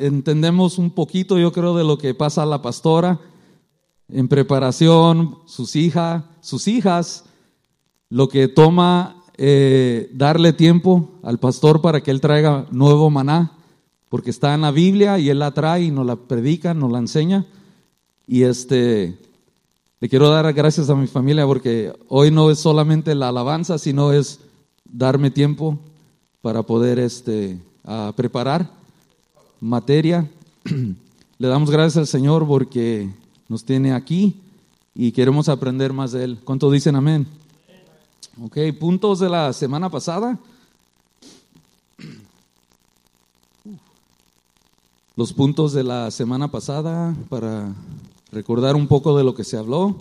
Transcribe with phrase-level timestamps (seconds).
[0.00, 3.20] entendemos un poquito, yo creo, de lo que pasa a la pastora
[4.08, 7.24] en preparación, sus hijas, sus hijas,
[8.08, 13.52] lo que toma eh, darle tiempo al pastor para que él traiga nuevo maná,
[14.08, 16.98] porque está en la Biblia y él la trae y nos la predica, nos la
[16.98, 17.44] enseña.
[18.26, 19.18] Y este,
[20.00, 24.12] le quiero dar gracias a mi familia porque hoy no es solamente la alabanza, sino
[24.12, 24.40] es
[24.84, 25.78] darme tiempo
[26.40, 27.58] para poder este,
[28.14, 28.70] preparar
[29.60, 30.30] materia.
[31.38, 33.10] Le damos gracias al Señor porque
[33.48, 34.34] nos tiene aquí
[34.94, 36.38] y queremos aprender más de Él.
[36.44, 37.26] ¿Cuánto dicen amén?
[38.42, 40.38] Ok, puntos de la semana pasada.
[45.16, 47.74] Los puntos de la semana pasada para
[48.32, 49.96] recordar un poco de lo que se habló.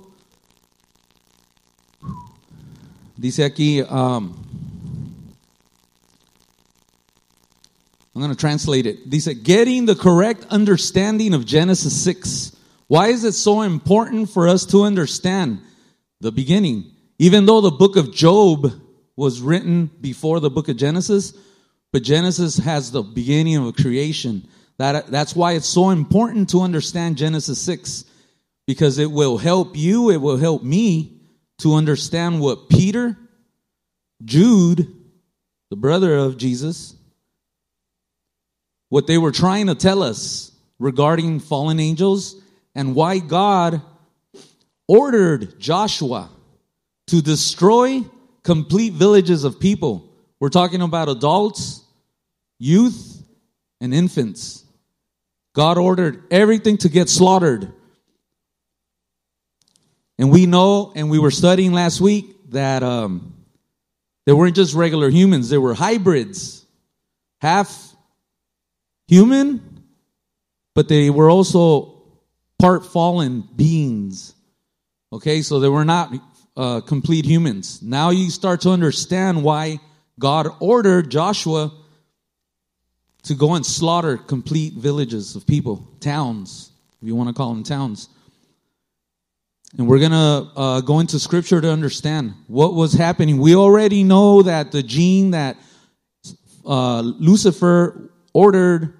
[3.16, 4.32] Dice aquí, um,
[8.16, 9.10] I'm going to translate it.
[9.10, 12.56] Dice, getting the correct understanding of Genesis 6.
[12.88, 15.60] Why is it so important for us to understand
[16.22, 16.92] the beginning?
[17.20, 18.72] Even though the book of Job
[19.18, 21.34] was written before the book of Genesis,
[21.92, 24.48] but Genesis has the beginning of creation.
[24.78, 28.06] That, that's why it's so important to understand Genesis 6
[28.66, 31.22] because it will help you, it will help me
[31.60, 33.18] to understand what Peter,
[34.24, 34.94] Jude,
[35.70, 36.96] the brother of Jesus,
[38.96, 42.42] what they were trying to tell us regarding fallen angels
[42.76, 43.82] and why God
[44.88, 46.30] ordered Joshua
[47.08, 48.06] to destroy
[48.42, 50.10] complete villages of people.
[50.40, 51.84] We're talking about adults,
[52.58, 53.22] youth,
[53.82, 54.64] and infants.
[55.54, 57.74] God ordered everything to get slaughtered.
[60.18, 63.36] And we know, and we were studying last week, that um,
[64.26, 66.66] they weren't just regular humans, they were hybrids.
[67.42, 67.95] Half
[69.08, 69.84] human,
[70.74, 72.04] but they were also
[72.60, 74.34] part fallen beings.
[75.14, 76.14] Okay, so they were not
[76.58, 77.82] uh, complete humans.
[77.82, 79.80] Now you start to understand why
[80.20, 81.72] God ordered Joshua
[83.24, 86.72] to go and slaughter complete villages of people, towns,
[87.02, 88.10] if you want to call them towns.
[89.78, 93.40] And we're going to uh, go into scripture to understand what was happening.
[93.40, 95.58] We already know that the gene that
[96.66, 98.94] uh, Lucifer ordered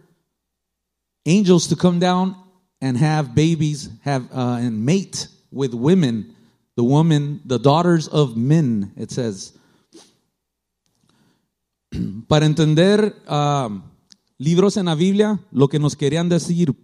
[1.26, 2.36] angels to come down
[2.82, 6.36] and have babies, have uh, and mate with women,
[6.76, 8.94] the woman, the daughters of men.
[8.98, 9.54] It says.
[12.28, 13.70] Para entender uh,
[14.38, 16.76] libros en la Biblia, lo que nos querían decir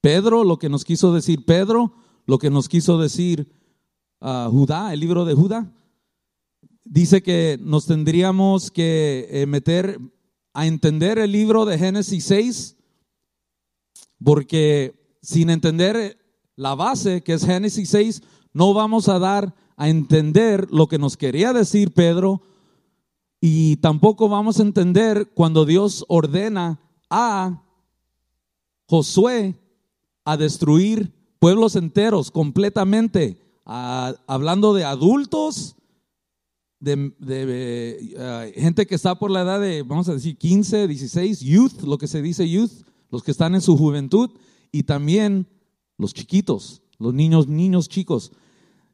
[0.00, 1.94] Pedro, lo que nos quiso decir Pedro,
[2.26, 3.50] lo que nos quiso decir
[4.20, 5.72] uh, Judá, el libro de Judá,
[6.84, 9.98] dice que nos tendríamos que eh, meter
[10.54, 12.77] a entender el libro de Génesis 6
[14.22, 16.18] porque sin entender
[16.56, 21.16] la base, que es Génesis 6, no vamos a dar a entender lo que nos
[21.16, 22.42] quería decir Pedro
[23.40, 27.62] y tampoco vamos a entender cuando Dios ordena a
[28.86, 29.54] Josué
[30.24, 35.76] a destruir pueblos enteros completamente, hablando de adultos,
[36.80, 41.82] de, eh, gente que está por la edad de, vamos a decir, 15, 16, youth,
[41.82, 44.30] lo que se dice youth, los que están en su juventud
[44.72, 45.46] y también
[45.96, 48.32] los chiquitos, los niños, niños chicos.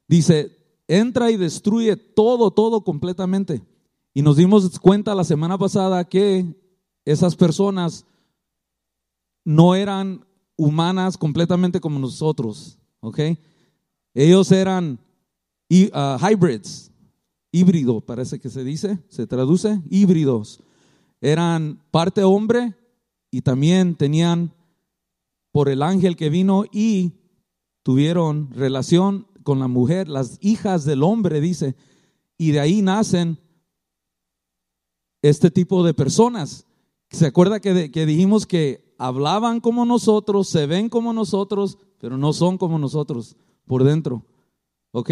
[0.08, 0.56] Dice,
[0.88, 3.62] entra y destruye todo, todo completamente.
[4.12, 6.46] Y nos dimos cuenta la semana pasada que
[7.04, 8.06] esas personas
[9.44, 10.24] no eran
[10.56, 13.20] humanas completamente como nosotros, ¿ok?
[14.14, 14.98] Ellos eran
[15.70, 16.92] uh, hybrids,
[17.50, 20.60] híbrido, parece que se dice, se traduce, híbridos.
[21.20, 22.74] Eran parte hombre,
[23.34, 24.54] y también tenían
[25.50, 27.14] por el ángel que vino y
[27.82, 31.74] tuvieron relación con la mujer, las hijas del hombre, dice,
[32.38, 33.40] y de ahí nacen
[35.20, 36.68] este tipo de personas.
[37.10, 42.32] ¿Se acuerda que, que dijimos que hablaban como nosotros, se ven como nosotros, pero no
[42.32, 44.24] son como nosotros por dentro?
[44.92, 45.10] ¿Ok?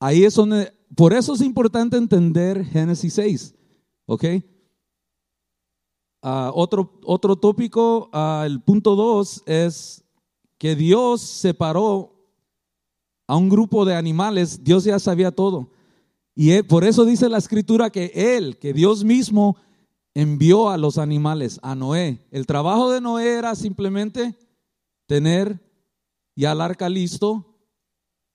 [0.00, 3.54] Ahí es donde, por eso es importante entender Génesis 6.
[4.06, 4.24] ¿Ok?
[6.22, 10.04] Ah, otro, otro tópico, ah, el punto dos, es
[10.58, 12.18] que Dios separó
[13.28, 15.70] a un grupo de animales, Dios ya sabía todo.
[16.34, 19.56] Y por eso dice la escritura que Él, que Dios mismo
[20.14, 22.26] envió a los animales, a Noé.
[22.30, 24.36] El trabajo de Noé era simplemente
[25.06, 25.60] tener
[26.34, 27.56] ya el arca listo.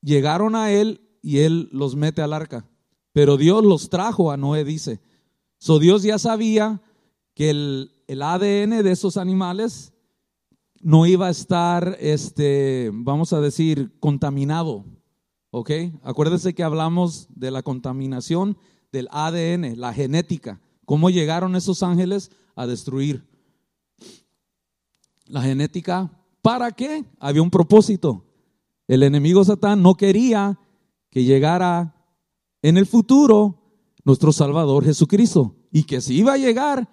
[0.02, 2.70] Llegaron a Él y Él los mete al arca.
[3.14, 5.00] Pero Dios los trajo a Noé, dice.
[5.58, 6.82] So Dios ya sabía
[7.34, 9.94] que el, el ADN de esos animales
[10.82, 14.86] no iba a estar, este, vamos a decir, contaminado.
[15.50, 15.72] ¿Ok?
[16.04, 18.58] Acuérdense que hablamos de la contaminación
[18.92, 20.62] del ADN, la genética.
[20.86, 23.26] ¿Cómo llegaron esos ángeles a destruir?
[25.26, 27.06] La genética, ¿para qué?
[27.20, 28.26] Había un propósito.
[28.88, 30.60] El enemigo Satán no quería
[31.10, 31.96] que llegara
[32.62, 33.64] en el futuro
[34.04, 35.56] nuestro Salvador Jesucristo.
[35.72, 36.90] Y que si iba a llegar,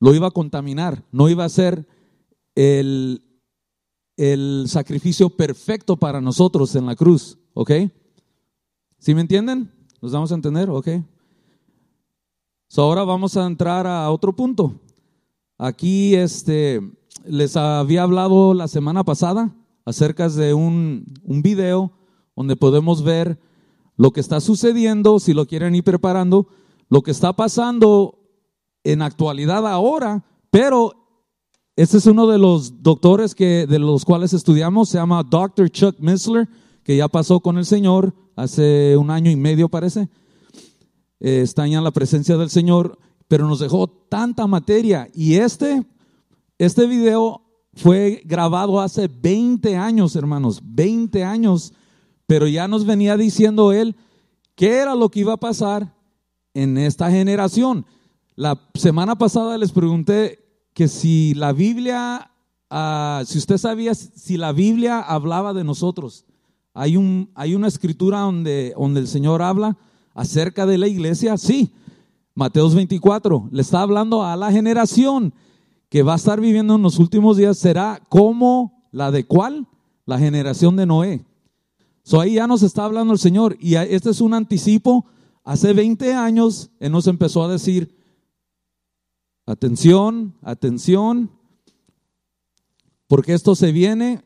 [0.00, 1.86] lo iba a contaminar, no iba a ser
[2.54, 3.22] el,
[4.16, 7.72] el sacrificio perfecto para nosotros en la cruz, ¿ok?
[8.98, 9.72] ¿Sí me entienden?
[10.00, 10.70] ¿Nos vamos a entender?
[10.70, 10.88] ¿Ok?
[12.76, 14.80] ahora vamos a entrar a otro punto.
[15.56, 16.80] Aquí este,
[17.24, 19.54] les había hablado la semana pasada
[19.84, 21.92] acerca de un, un video
[22.36, 23.40] donde podemos ver
[23.96, 26.46] lo que está sucediendo, si lo quieren ir preparando,
[26.88, 28.17] lo que está pasando
[28.84, 30.98] en actualidad ahora, pero
[31.76, 35.70] este es uno de los doctores que, de los cuales estudiamos, se llama Dr.
[35.70, 36.48] Chuck Missler,
[36.82, 40.08] que ya pasó con el Señor hace un año y medio parece.
[41.20, 42.98] Eh, está en la presencia del Señor,
[43.28, 45.08] pero nos dejó tanta materia.
[45.14, 45.84] Y este,
[46.58, 47.42] este video
[47.74, 51.72] fue grabado hace 20 años, hermanos, 20 años,
[52.26, 53.94] pero ya nos venía diciendo él
[54.56, 55.94] qué era lo que iba a pasar
[56.54, 57.86] en esta generación.
[58.38, 60.38] La semana pasada les pregunté
[60.72, 62.30] que si la Biblia,
[62.70, 66.24] ah, si usted sabía si la Biblia hablaba de nosotros.
[66.72, 69.76] Hay, un, hay una escritura donde, donde el Señor habla
[70.14, 71.72] acerca de la iglesia, sí.
[72.32, 75.34] Mateos 24 le está hablando a la generación
[75.88, 79.66] que va a estar viviendo en los últimos días será como la de cuál?
[80.06, 81.26] La generación de Noé.
[82.04, 85.06] So ahí ya nos está hablando el Señor y este es un anticipo.
[85.42, 87.97] Hace 20 años Él nos empezó a decir,
[89.48, 91.30] atención, atención,
[93.06, 94.22] porque esto se viene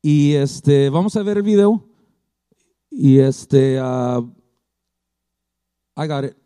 [0.00, 1.86] y este, vamos a ver el video
[2.90, 4.34] y este, uh,
[5.96, 6.36] I got it.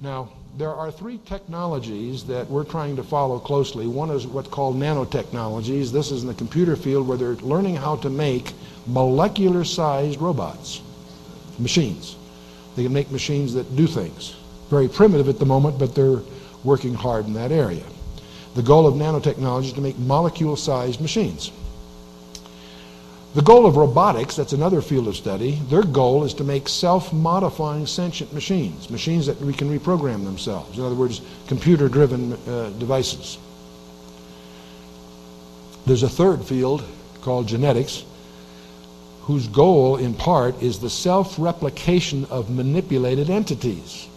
[0.00, 3.86] Now, there are three technologies that we're trying to follow closely.
[3.86, 5.90] One is what's called nanotechnologies.
[5.90, 8.52] This is in the computer field where they're learning how to make
[8.86, 10.82] molecular sized robots,
[11.58, 12.14] machines.
[12.76, 14.36] They can make machines that do things.
[14.68, 16.20] Very primitive at the moment, but they're
[16.62, 17.84] working hard in that area.
[18.54, 21.52] The goal of nanotechnology is to make molecule sized machines.
[23.32, 27.12] The goal of robotics, that's another field of study, their goal is to make self
[27.12, 30.76] modifying sentient machines, machines that we can reprogram themselves.
[30.76, 33.38] In other words, computer driven uh, devices.
[35.86, 36.82] There's a third field
[37.22, 38.04] called genetics,
[39.22, 44.08] whose goal, in part, is the self replication of manipulated entities.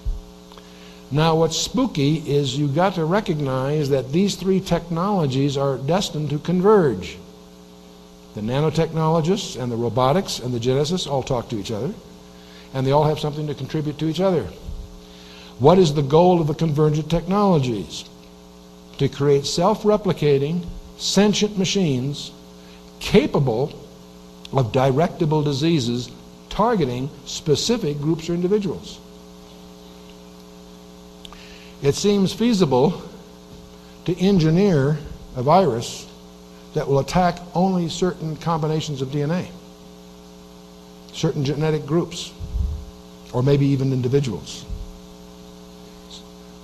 [1.11, 6.39] Now, what's spooky is you've got to recognize that these three technologies are destined to
[6.39, 7.19] converge.
[8.35, 11.93] The nanotechnologists and the robotics and the geneticists all talk to each other,
[12.73, 14.43] and they all have something to contribute to each other.
[15.59, 18.05] What is the goal of the convergent technologies?
[18.97, 20.65] To create self replicating,
[20.97, 22.31] sentient machines
[22.99, 23.71] capable
[24.51, 26.09] of directable diseases
[26.49, 28.99] targeting specific groups or individuals.
[31.81, 33.01] It seems feasible
[34.05, 34.97] to engineer
[35.35, 36.07] a virus
[36.73, 39.47] that will attack only certain combinations of DNA,
[41.13, 42.31] certain genetic groups,
[43.33, 44.65] or maybe even individuals.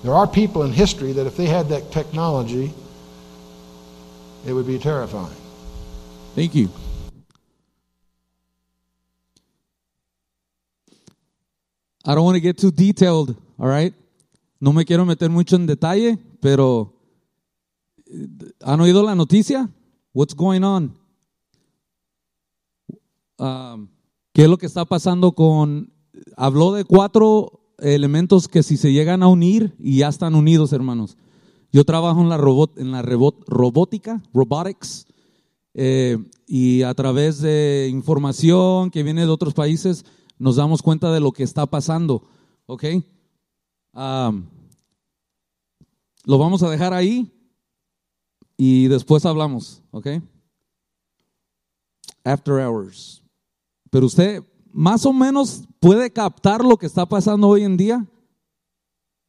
[0.02, 2.72] There are people in history that if they had that technology,
[4.46, 5.36] it would be terrifying.
[6.34, 6.70] Thank you.
[12.04, 13.92] I don't want to get too detailed, all right?
[14.58, 16.94] No me quiero meter mucho en detalle, pero
[18.06, 18.26] eh,
[18.62, 19.68] ¿han oído la noticia?
[20.12, 20.98] What's going on?
[23.38, 23.88] Um,
[24.32, 25.92] ¿Qué es lo que está pasando con...
[26.36, 31.16] Habló de cuatro elementos que si se llegan a unir y ya están unidos, hermanos.
[31.72, 35.06] Yo trabajo en la, robot, en la robótica, robotics,
[35.74, 40.04] eh, y a través de información que viene de otros países
[40.38, 42.24] nos damos cuenta de lo que está pasando.
[42.66, 42.84] ¿Ok?
[43.92, 44.44] Um,
[46.24, 47.32] lo vamos a dejar ahí
[48.62, 50.06] y después hablamos, ¿ok?
[52.22, 53.22] After hours.
[53.90, 58.06] Pero usted más o menos puede captar lo que está pasando hoy en día.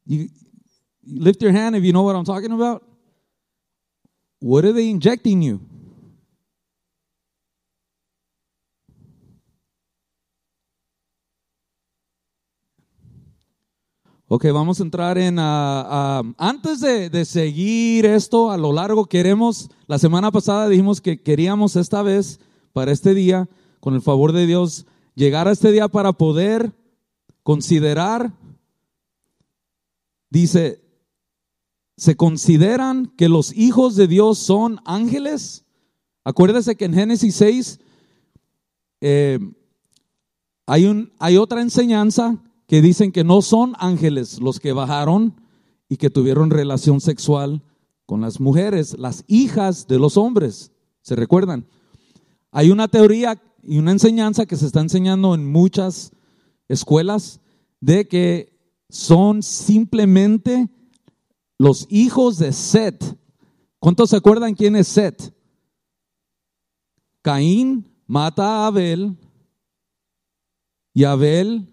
[0.05, 2.83] Lift your hand if you know what I'm talking about.
[4.41, 5.61] What are they injecting you?
[14.33, 15.39] Ok, vamos a entrar en...
[15.39, 21.01] ah, ah, antes de, de seguir esto a lo largo, queremos, la semana pasada dijimos
[21.01, 22.39] que queríamos esta vez,
[22.71, 23.49] para este día,
[23.81, 24.85] con el favor de Dios,
[25.15, 26.71] llegar a este día para poder
[27.43, 28.31] considerar,
[30.29, 30.81] dice,
[31.97, 35.65] ¿se consideran que los hijos de Dios son ángeles?
[36.23, 37.81] Acuérdese que en Génesis 6
[39.01, 39.39] eh,
[40.67, 45.35] hay, un, hay otra enseñanza que dicen que no son ángeles los que bajaron
[45.89, 47.61] y que tuvieron relación sexual
[48.05, 50.71] con las mujeres, las hijas de los hombres.
[51.01, 51.67] ¿Se recuerdan?
[52.49, 56.13] Hay una teoría y una enseñanza que se está enseñando en muchas
[56.69, 57.41] escuelas
[57.81, 60.69] de que son simplemente
[61.57, 63.17] los hijos de Set.
[63.79, 65.35] ¿Cuántos se acuerdan quién es Set?
[67.21, 69.17] Caín mata a Abel
[70.93, 71.67] y Abel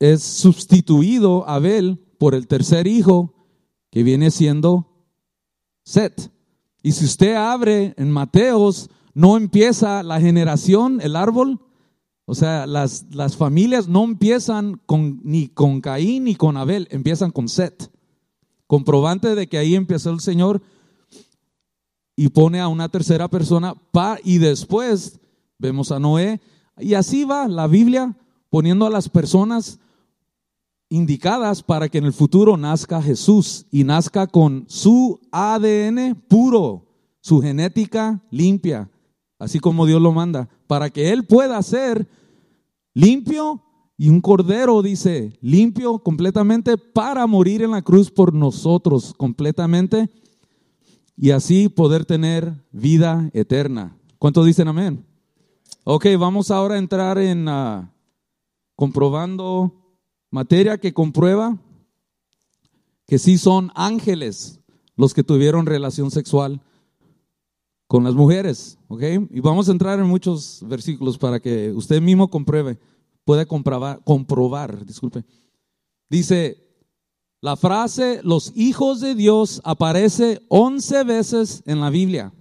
[0.00, 3.34] es sustituido Abel por el tercer hijo
[3.90, 4.86] que viene siendo
[5.84, 6.30] Set.
[6.82, 11.60] Y si usted abre en Mateos, no empieza la generación, el árbol,
[12.26, 17.30] o sea, las, las familias no empiezan con, ni con Caín ni con Abel, empiezan
[17.30, 17.90] con Set.
[18.66, 20.60] Comprobante de que ahí empezó el Señor
[22.14, 25.20] y pone a una tercera persona pa, y después
[25.58, 26.40] vemos a Noé.
[26.76, 28.14] Y así va la Biblia
[28.50, 29.80] poniendo a las personas
[30.88, 36.86] indicadas para que en el futuro nazca Jesús y nazca con su ADN puro,
[37.20, 38.90] su genética limpia,
[39.38, 42.08] así como Dios lo manda, para que Él pueda ser
[42.94, 43.62] limpio
[43.96, 50.08] y un cordero, dice, limpio completamente para morir en la cruz por nosotros completamente
[51.16, 53.96] y así poder tener vida eterna.
[54.18, 55.04] ¿Cuántos dicen amén?
[55.82, 57.88] Ok, vamos ahora a entrar en uh,
[58.76, 59.72] comprobando
[60.30, 61.58] materia que comprueba
[63.06, 64.60] que sí son ángeles
[64.96, 66.60] los que tuvieron relación sexual
[67.86, 69.02] con las mujeres, ¿ok?
[69.30, 72.78] Y vamos a entrar en muchos versículos para que usted mismo compruebe,
[73.24, 75.24] pueda comprobar, comprobar, disculpe.
[76.10, 76.68] Dice,
[77.40, 82.34] la frase los hijos de Dios aparece once veces en la Biblia.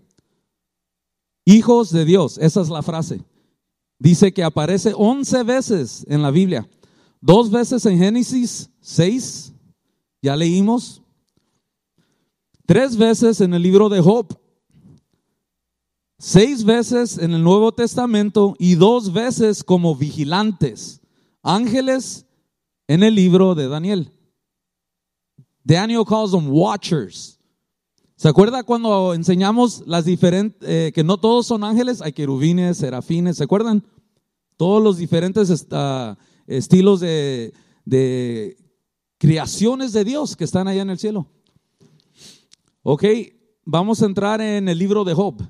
[1.45, 3.21] Hijos de Dios, esa es la frase.
[3.99, 6.67] Dice que aparece once veces en la Biblia.
[7.21, 9.53] Dos veces en Génesis 6,
[10.21, 11.01] ya leímos.
[12.65, 14.37] Tres veces en el libro de Job.
[16.19, 20.99] Seis veces en el Nuevo Testamento y dos veces como vigilantes,
[21.43, 22.25] ángeles
[22.87, 24.11] en el libro de Daniel.
[25.63, 27.37] Daniel calls them watchers.
[28.15, 32.01] ¿Se acuerda cuando enseñamos las diferentes, eh, que no todos son ángeles?
[32.01, 33.85] Hay querubines, serafines, ¿se acuerdan?
[34.55, 36.15] Todos los diferentes uh,
[36.47, 37.53] estilos de,
[37.85, 38.57] de
[39.17, 41.27] creaciones de Dios que están allá en el cielo.
[42.83, 43.03] Ok,
[43.65, 45.41] vamos a entrar en el libro de Job.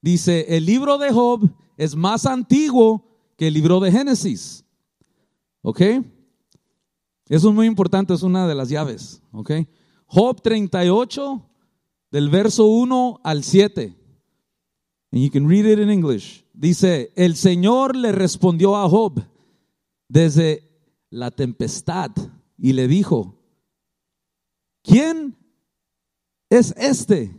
[0.00, 3.04] Dice, el libro de Job es más antiguo
[3.36, 4.64] que el libro de Génesis.
[5.62, 5.80] ¿Ok?
[7.28, 9.22] Eso es muy importante, es una de las llaves.
[9.32, 9.52] ¿Ok?
[10.06, 11.42] Job 38,
[12.10, 13.96] del verso 1 al 7.
[15.10, 16.44] And you can read it in English.
[16.52, 19.22] Dice, el Señor le respondió a Job
[20.08, 20.68] desde
[21.10, 22.10] la tempestad
[22.56, 23.38] y le dijo,
[24.82, 25.36] ¿quién
[26.50, 27.36] es este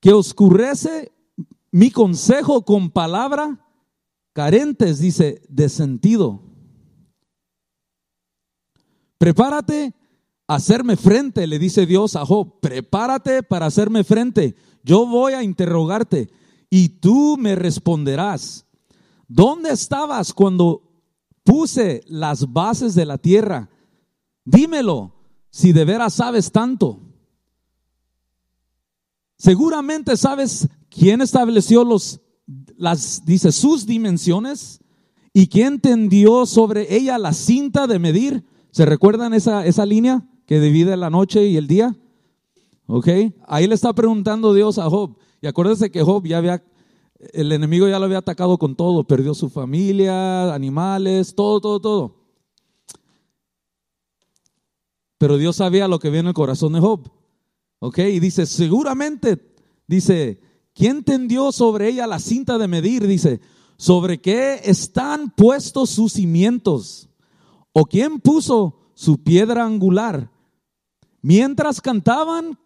[0.00, 1.12] que oscurece
[1.70, 3.64] mi consejo con palabra
[4.32, 6.42] carentes, dice, de sentido?
[9.18, 9.94] Prepárate
[10.46, 14.54] a hacerme frente, le dice Dios a Job, prepárate para hacerme frente.
[14.84, 16.30] Yo voy a interrogarte
[16.70, 18.64] y tú me responderás.
[19.26, 20.87] ¿Dónde estabas cuando
[21.48, 23.70] puse las bases de la tierra.
[24.44, 25.14] Dímelo,
[25.48, 27.00] si de veras sabes tanto.
[29.38, 32.20] Seguramente sabes quién estableció los,
[32.76, 34.80] las, dice, sus dimensiones
[35.32, 38.44] y quién tendió sobre ella la cinta de medir.
[38.70, 41.96] ¿Se recuerdan esa, esa línea que divide la noche y el día?
[42.86, 43.08] Ok,
[43.46, 45.16] ahí le está preguntando Dios a Job.
[45.40, 46.62] Y acuérdense que Job ya había
[47.18, 52.14] el enemigo ya lo había atacado con todo, perdió su familia, animales, todo, todo, todo.
[55.18, 57.10] Pero Dios sabía lo que viene en el corazón de Job.
[57.80, 57.98] ¿Ok?
[57.98, 59.54] Y dice, seguramente,
[59.86, 60.40] dice,
[60.74, 63.06] ¿quién tendió sobre ella la cinta de medir?
[63.06, 63.40] Dice,
[63.76, 67.08] ¿sobre qué están puestos sus cimientos?
[67.72, 70.30] ¿O quién puso su piedra angular?
[71.20, 72.58] Mientras cantaban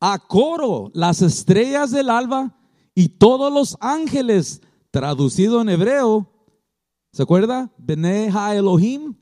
[0.00, 2.57] a coro las estrellas del alba,
[3.00, 6.28] y todos los ángeles, traducido en hebreo,
[7.12, 7.70] ¿se acuerda?
[7.78, 9.14] Bene Ha Elohim,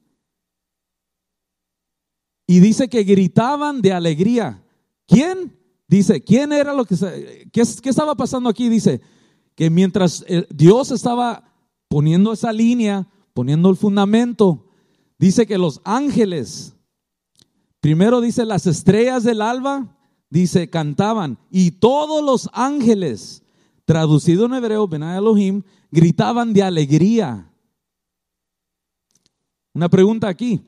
[2.48, 4.62] Y dice que gritaban de alegría.
[5.06, 5.58] ¿Quién?
[5.88, 6.96] Dice, ¿quién era lo que...
[6.96, 8.68] se- ¿Qué, qué estaba pasando aquí?
[8.68, 9.00] Dice
[9.56, 11.52] que mientras eh, Dios estaba
[11.88, 14.68] poniendo esa línea, poniendo el fundamento,
[15.18, 16.74] dice que los ángeles,
[17.80, 19.96] primero dice las estrellas del alba,
[20.30, 23.42] dice cantaban, y todos los ángeles,
[23.86, 27.50] traducido en hebreo, Benai Elohim, gritaban de alegría.
[29.72, 30.60] Una pregunta aquí.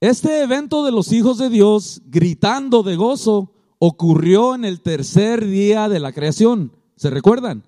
[0.00, 5.88] Este evento de los hijos de Dios gritando de gozo ocurrió en el tercer día
[5.88, 6.72] de la creación.
[6.96, 7.64] ¿Se recuerdan?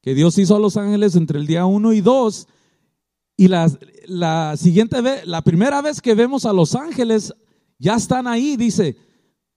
[0.00, 2.48] Que Dios hizo a los ángeles entre el día 1 y 2.
[3.36, 7.34] Y la siguiente vez, la primera vez que vemos a los ángeles,
[7.78, 8.96] ya están ahí, dice,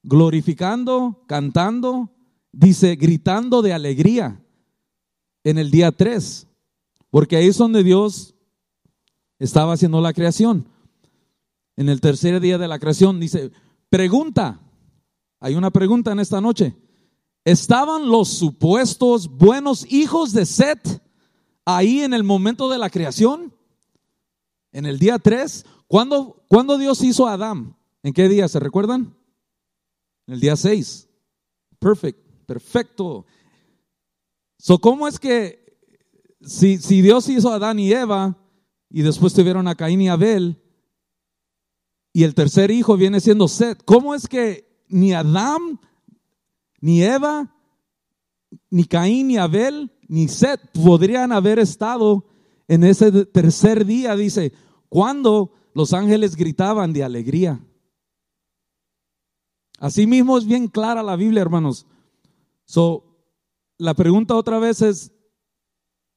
[0.04, 2.12] glorificando, cantando,
[2.52, 4.44] dice, gritando de alegría
[5.50, 6.48] en el día 3.
[7.10, 8.36] Porque ahí es donde Dios
[9.40, 10.68] estaba haciendo la creación.
[11.76, 13.52] En el tercer día de la creación dice,
[13.90, 14.60] pregunta,
[15.40, 16.76] hay una pregunta en esta noche.
[17.46, 21.02] ¿Estaban los supuestos buenos hijos de Set
[21.66, 23.54] ahí en el momento de la creación?
[24.72, 27.76] En el día 3, ¿cuándo, ¿cuándo Dios hizo a Adán?
[28.04, 28.48] ¿En qué día?
[28.48, 29.16] ¿Se recuerdan?
[30.28, 31.08] En el día 6.
[31.80, 33.26] Perfect, perfecto.
[34.62, 35.78] So, ¿Cómo es que
[36.42, 38.38] si, Dios hizo a Adán y Eva
[38.90, 40.62] y después tuvieron a Caín y Abel
[42.12, 45.80] y el tercer hijo viene siendo Set, ¿cómo es que ni Adán,
[46.82, 47.56] ni Eva,
[48.70, 52.26] ni Caín, ni Abel, ni Set podrían haber estado
[52.68, 54.16] en ese tercer día?
[54.18, 54.52] Dice,
[54.90, 57.66] cuando los ángeles gritaban de alegría.
[59.80, 61.86] Asimismo es bien clara la Biblia, hermanos.
[62.66, 63.09] So,
[63.80, 65.12] la pregunta otra vez es,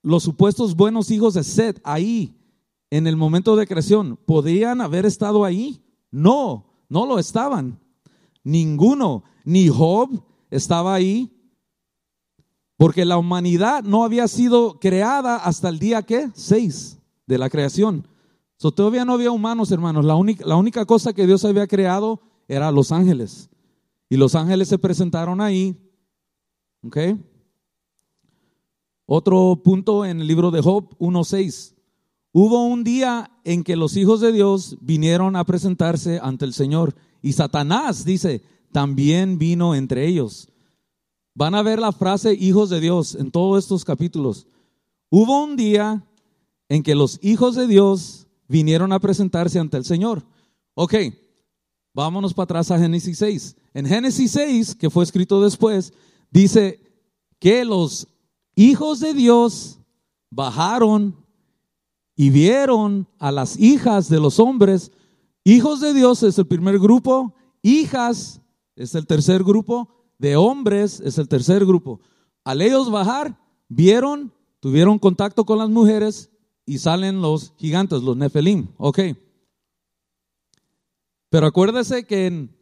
[0.03, 2.37] los supuestos buenos hijos de Seth ahí,
[2.91, 5.81] en el momento de creación, ¿podrían haber estado ahí?
[6.11, 7.81] No, no lo estaban.
[8.45, 11.33] Ninguno, ni Job estaba ahí,
[12.77, 18.09] porque la humanidad no había sido creada hasta el día que seis de la creación.
[18.57, 20.05] So, todavía no había humanos, hermanos.
[20.05, 23.51] La única, la única cosa que Dios había creado era los ángeles.
[24.09, 25.77] Y los ángeles se presentaron ahí.
[26.85, 26.99] ¿Ok?
[29.07, 31.75] Otro punto en el libro de Job 1.6.
[32.33, 36.95] Hubo un día en que los hijos de Dios vinieron a presentarse ante el Señor.
[37.21, 40.49] Y Satanás, dice, también vino entre ellos.
[41.35, 44.47] Van a ver la frase hijos de Dios en todos estos capítulos.
[45.11, 46.05] Hubo un día
[46.69, 50.25] en que los hijos de Dios vinieron a presentarse ante el Señor.
[50.75, 50.95] Ok,
[51.93, 53.57] vámonos para atrás a Génesis 6.
[53.75, 55.93] En Génesis 6, que fue escrito después,
[56.31, 56.81] dice
[57.39, 58.09] que los
[58.55, 59.79] hijos de Dios
[60.31, 61.17] bajaron
[62.17, 64.93] y vieron a las hijas de los hombres.
[65.45, 68.41] Hijos de Dios es el primer grupo, hijas
[68.77, 69.89] es el tercer grupo,
[70.19, 72.01] de hombres es el tercer grupo.
[72.45, 73.39] Al ellos bajar,
[73.69, 76.31] vieron, tuvieron contacto con las mujeres
[76.65, 78.69] y salen los gigantes, los nefelim.
[78.77, 79.01] Ok.
[81.29, 82.57] Pero acuérdese que en,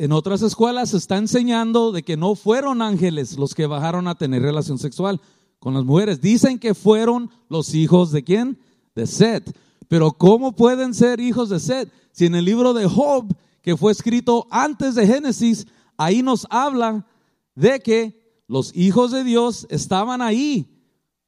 [0.00, 4.14] en otras escuelas se está enseñando de que no fueron ángeles los que bajaron a
[4.14, 5.20] tener relación sexual
[5.58, 6.22] con las mujeres.
[6.22, 8.58] Dicen que fueron los hijos de quién?
[8.94, 9.54] De Seth.
[9.88, 11.92] Pero ¿cómo pueden ser hijos de Seth?
[12.12, 13.26] Si en el libro de Job,
[13.60, 15.66] que fue escrito antes de Génesis,
[15.98, 17.06] ahí nos habla
[17.54, 20.66] de que los hijos de Dios estaban ahí.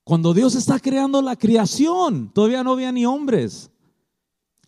[0.03, 3.71] Cuando Dios está creando la creación, todavía no había ni hombres.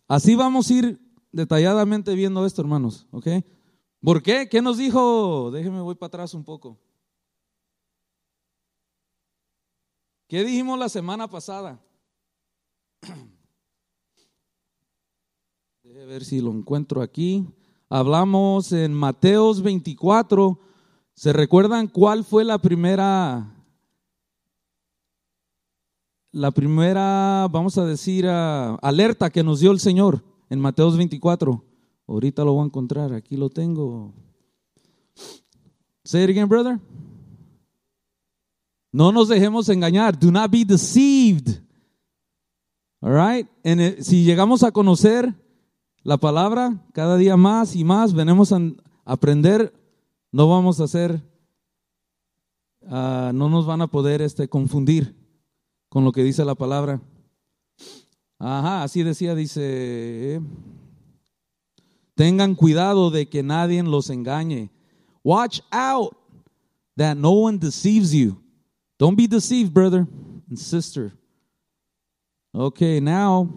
[0.07, 0.99] Así vamos a ir
[1.31, 3.29] detalladamente viendo esto, hermanos, ¿ok?
[4.05, 4.47] ¿Por qué?
[4.47, 5.49] ¿Qué nos dijo?
[5.49, 6.77] Déjeme, voy para atrás un poco.
[10.27, 11.83] ¿Qué dijimos la semana pasada?
[15.81, 17.47] Déjeme ver si lo encuentro aquí.
[17.89, 20.59] Hablamos en Mateos 24.
[21.15, 23.55] ¿Se recuerdan cuál fue la primera,
[26.31, 31.74] la primera, vamos a decir, uh, alerta que nos dio el Señor en Mateos 24?
[32.07, 34.13] Ahorita lo voy a encontrar, aquí lo tengo.
[36.03, 36.79] Say it again, brother.
[38.91, 40.17] No nos dejemos engañar.
[40.17, 41.61] Do not be deceived.
[43.01, 43.47] All right.
[43.63, 45.33] En si llegamos a conocer
[46.03, 48.61] la palabra cada día más y más, venimos a
[49.03, 49.73] aprender,
[50.31, 51.19] no vamos a hacer,
[52.81, 55.15] uh, no nos van a poder este, confundir
[55.89, 57.01] con lo que dice la palabra.
[58.37, 60.41] Ajá, así decía, dice,
[62.15, 64.69] tengan cuidado de que nadie los engañe.
[65.23, 66.15] Watch out
[66.97, 68.41] that no one deceives you.
[68.97, 70.07] Don't be deceived, brother
[70.49, 71.11] and sister.
[72.53, 73.49] Okay, now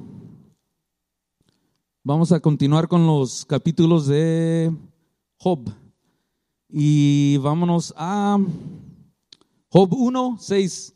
[2.08, 4.74] Vamos a continuar con los capítulos de
[5.36, 5.68] Job.
[6.70, 8.38] Y vámonos a
[9.68, 10.94] Job 1, 6.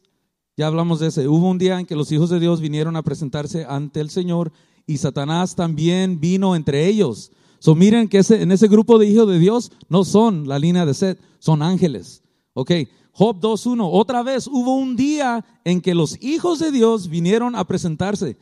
[0.57, 1.29] Ya hablamos de ese.
[1.29, 4.53] Hubo un día en que los hijos de Dios vinieron a presentarse ante el Señor
[4.87, 7.31] y Satanás también vino entre ellos.
[7.63, 10.85] So miren que ese, en ese grupo de hijos de Dios no son la línea
[10.85, 12.25] de Seth, son ángeles.
[12.55, 12.73] Ok,
[13.13, 13.89] Job 2.1.
[13.89, 18.37] Otra vez hubo un día en que los hijos de Dios vinieron a presentarse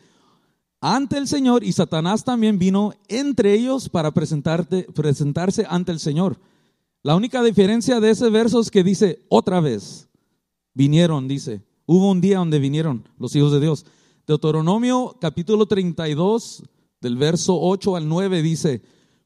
[0.81, 6.41] ante el Señor y Satanás también vino entre ellos para presentarse ante el Señor.
[7.03, 10.09] La única diferencia de ese verso es que dice otra vez.
[10.73, 11.61] Vinieron, dice.
[11.85, 13.85] Hubo un día donde vinieron los hijos de Dios.
[14.27, 16.63] Deuteronomio capítulo 32,
[17.03, 18.81] del verso 8 al 9 dice,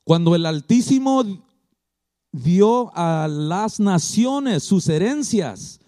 [0.05, 1.25] cuando el Altísimo
[2.31, 5.81] dio a las naciones sus herencias,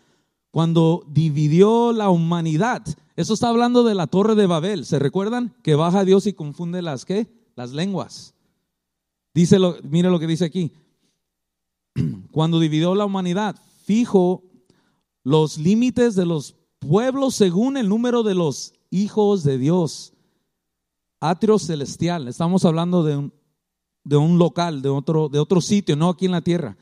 [0.50, 2.82] cuando dividió la humanidad,
[3.14, 4.86] eso está hablando de la torre de Babel.
[4.86, 5.54] ¿Se recuerdan?
[5.62, 7.26] Que baja Dios y confunde las qué?
[7.56, 8.34] Las lenguas.
[9.34, 10.72] Dice lo, mire lo que dice aquí.
[12.32, 14.42] Cuando dividió la humanidad, fijo
[15.24, 20.14] los límites de los pueblos según el número de los hijos de Dios.
[21.20, 22.28] Atrio celestial.
[22.28, 23.32] Estamos hablando de un,
[24.06, 26.76] de un local, de otro, de otro sitio, no aquí en la tierra.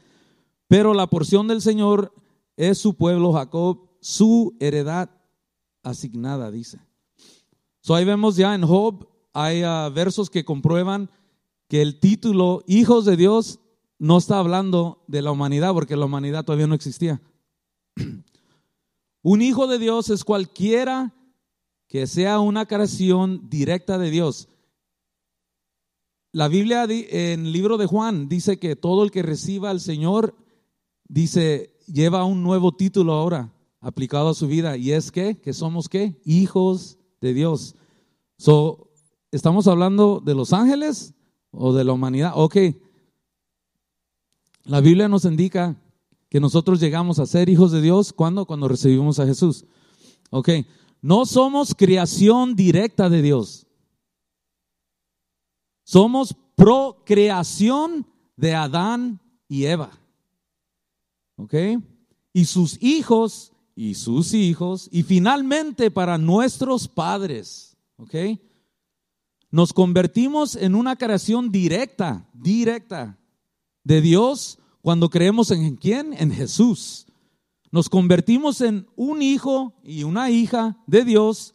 [0.69, 2.13] Pero la porción del Señor
[2.57, 5.09] es su pueblo Jacob, su heredad
[5.83, 6.81] asignada, dice.
[7.81, 11.09] So ahí vemos ya en Job, hay ah, versos que comprueban
[11.69, 13.59] que el título Hijos de Dios
[13.99, 17.23] no está hablando de la humanidad, porque la humanidad todavía no existía.
[19.23, 21.15] Un hijo de Dios es cualquiera
[21.89, 24.49] que sea una creación directa de Dios.
[26.35, 30.35] La Biblia en el libro de Juan dice que todo el que reciba al Señor,
[31.07, 35.89] dice, lleva un nuevo título ahora aplicado a su vida y es que, que somos
[35.89, 36.21] qué?
[36.25, 37.77] Hijos de Dios.
[38.37, 38.91] So,
[39.31, 41.15] ¿Estamos hablando de los ángeles
[41.53, 42.33] o de la humanidad?
[42.35, 42.57] Ok.
[44.65, 45.81] La Biblia nos indica
[46.29, 49.67] que nosotros llegamos a ser hijos de Dios cuando cuando recibimos a Jesús.
[50.31, 50.49] Ok.
[51.01, 53.69] No somos creación directa de Dios.
[55.85, 59.91] Somos procreación de Adán y Eva.
[61.37, 61.55] ¿Ok?
[62.33, 67.77] Y sus hijos y sus hijos y finalmente para nuestros padres.
[67.97, 68.15] ¿Ok?
[69.51, 73.17] Nos convertimos en una creación directa, directa
[73.85, 76.13] de Dios cuando creemos en quién?
[76.15, 77.07] En Jesús.
[77.71, 81.55] Nos convertimos en un hijo y una hija de Dios,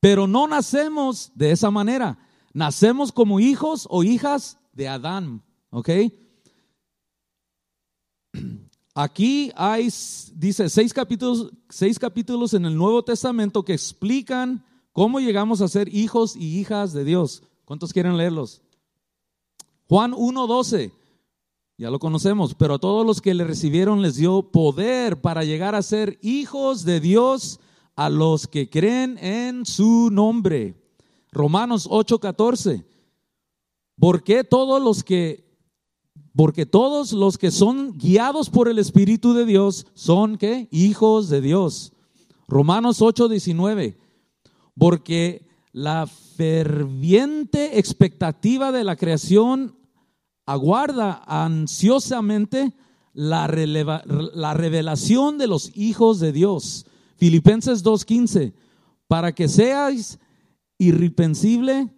[0.00, 2.18] pero no nacemos de esa manera.
[2.52, 5.42] Nacemos como hijos o hijas de Adán.
[5.70, 5.90] ¿Ok?
[8.94, 9.88] Aquí hay,
[10.34, 15.94] dice, seis capítulos, seis capítulos en el Nuevo Testamento que explican cómo llegamos a ser
[15.94, 17.44] hijos y hijas de Dios.
[17.64, 18.60] ¿Cuántos quieren leerlos?
[19.88, 20.90] Juan 1.12,
[21.78, 25.76] ya lo conocemos, pero a todos los que le recibieron les dio poder para llegar
[25.76, 27.60] a ser hijos de Dios
[27.94, 30.74] a los que creen en su nombre.
[31.32, 32.84] Romanos 8:14.
[33.98, 35.46] Porque todos los que
[36.34, 40.68] porque todos los que son guiados por el Espíritu de Dios son ¿qué?
[40.70, 41.92] hijos de Dios.
[42.46, 43.96] Romanos 8:19.
[44.78, 49.76] Porque la ferviente expectativa de la creación
[50.46, 52.72] aguarda ansiosamente
[53.12, 53.48] la,
[54.34, 56.86] la revelación de los hijos de Dios.
[57.16, 58.54] Filipenses 2:15.
[59.08, 60.18] Para que seáis
[60.78, 61.92] irrepensible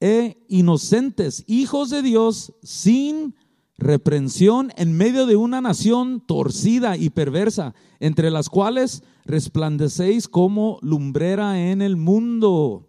[0.00, 3.34] e inocentes, hijos de Dios, sin
[3.78, 11.70] reprensión en medio de una nación torcida y perversa, entre las cuales resplandecéis como lumbrera
[11.70, 12.88] en el mundo.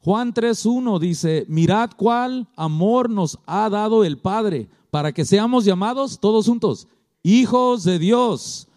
[0.00, 6.18] Juan 3.1 dice, mirad cuál amor nos ha dado el Padre para que seamos llamados
[6.18, 6.88] todos juntos,
[7.22, 8.68] hijos de Dios.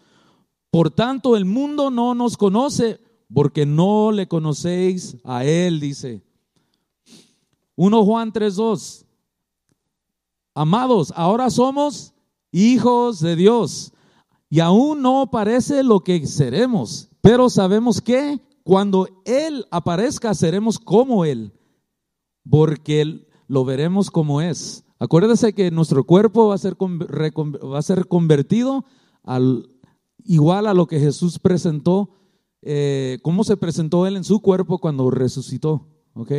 [0.70, 3.00] Por tanto, el mundo no nos conoce
[3.32, 6.22] porque no le conocéis a Él, dice.
[7.76, 9.04] 1 Juan 3.2.
[10.54, 12.14] Amados, ahora somos
[12.50, 13.92] hijos de Dios
[14.48, 21.24] y aún no parece lo que seremos, pero sabemos que cuando Él aparezca seremos como
[21.24, 21.52] Él,
[22.48, 24.84] porque lo veremos como es.
[24.98, 28.86] Acuérdese que nuestro cuerpo va a ser, va a ser convertido
[29.22, 29.68] al,
[30.24, 32.10] igual a lo que Jesús presentó,
[32.68, 35.86] eh, cómo se presentó Él en su cuerpo cuando resucitó.
[36.14, 36.32] ¿ok?,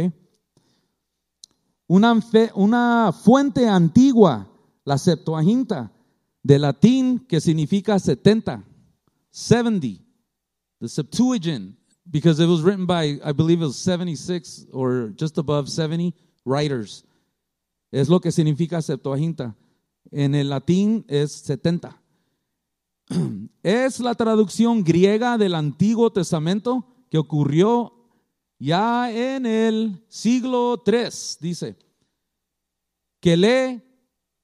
[1.87, 2.19] una,
[2.55, 4.51] una fuente antigua,
[4.83, 5.93] la Septuaginta,
[6.43, 8.63] de latín que significa 70,
[9.31, 10.03] 70,
[10.81, 15.69] the Septuagint, because it was written by, I believe it was 76 or just above
[15.69, 16.13] 70
[16.45, 17.05] writers.
[17.89, 19.55] Es lo que significa Septuaginta.
[20.11, 22.01] En el latín es 70.
[23.63, 27.93] Es la traducción griega del Antiguo Testamento que ocurrió
[28.59, 31.77] ya en el siglo III, dice,
[33.19, 33.81] que lee,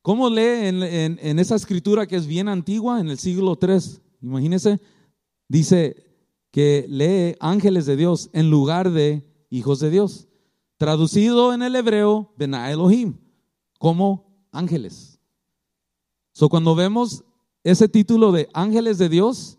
[0.01, 4.01] ¿cómo lee en, esa escritura que es bien antigua, en el siglo III?
[4.21, 4.79] Imagínense,
[5.47, 6.05] dice
[6.51, 10.27] que lee ángeles de Dios en lugar de hijos de Dios.
[10.77, 13.17] Traducido en el hebreo, Bena Elohim,
[13.79, 15.19] como ángeles.
[16.33, 17.23] So, cuando vemos
[17.63, 19.57] ese título de ángeles de Dios,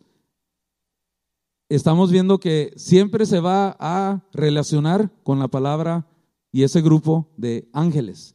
[1.69, 6.07] estamos viendo que siempre se va a relacionar con la palabra
[6.53, 8.35] y ese grupo de ángeles.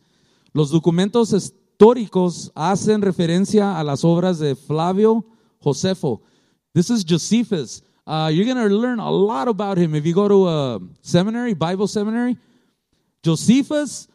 [0.54, 5.26] Los documentos históricos hacen referencia a las obras de Flavio
[5.60, 6.22] Josefo.
[6.74, 7.84] This is Josephus.
[8.08, 11.54] Uh, you're going to learn a lot about him if you go to a seminary,
[11.54, 12.38] Bible seminary.
[13.24, 14.08] Josephus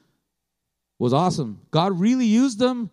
[0.98, 1.60] was awesome.
[1.70, 2.90] God really used him.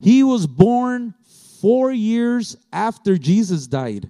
[0.00, 1.14] He was born
[1.60, 4.08] four years after Jesus died.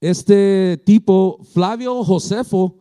[0.00, 2.76] Este tipo, Flavio Josefo,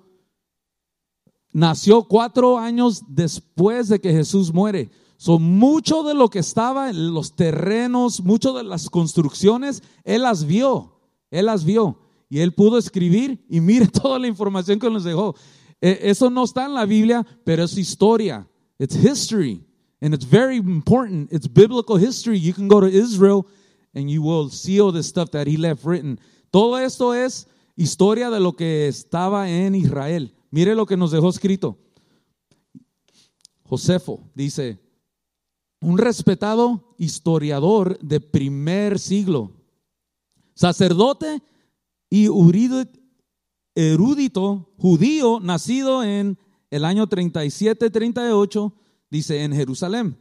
[1.54, 4.90] nació cuatro años después de que Jesús muere.
[5.18, 10.46] So, mucho de lo que estaba en los terrenos, mucho de las construcciones, él las
[10.46, 11.00] vio,
[11.30, 12.00] él las vio.
[12.28, 15.36] Y él pudo escribir y mire toda la información que nos dejó.
[15.80, 18.48] E, eso no está en la Biblia, pero es historia.
[18.80, 19.64] It's history.
[20.02, 21.32] And it's very important.
[21.32, 22.38] It's biblical history.
[22.40, 23.46] You can go to Israel
[23.94, 26.20] and you will see all the stuff that he left written.
[26.52, 30.34] Todo esto es historia de lo que estaba en Israel.
[30.50, 31.78] Mire lo que nos dejó escrito.
[33.64, 34.80] Josefo dice,
[35.80, 39.54] un respetado historiador de primer siglo,
[40.54, 41.42] sacerdote
[42.10, 42.28] y
[43.74, 46.38] erudito judío, nacido en
[46.70, 48.74] el año 37-38
[49.12, 50.18] dice en Jerusalén,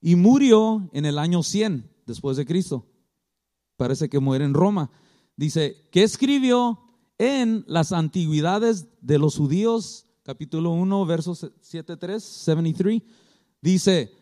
[0.00, 2.86] y murió en el año 100 después de Cristo.
[3.76, 4.90] Parece que muere en Roma.
[5.36, 6.78] Dice, que escribió
[7.18, 13.02] en las antigüedades de los judíos, capítulo 1, versos 73, 73.
[13.60, 14.12] Dice,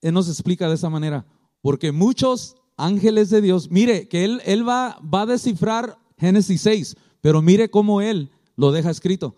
[0.00, 1.26] él nos explica de esa manera,
[1.60, 6.96] porque muchos ángeles de Dios, mire que él, él va, va a descifrar Génesis 6,
[7.20, 9.34] pero mire cómo él lo deja escrito.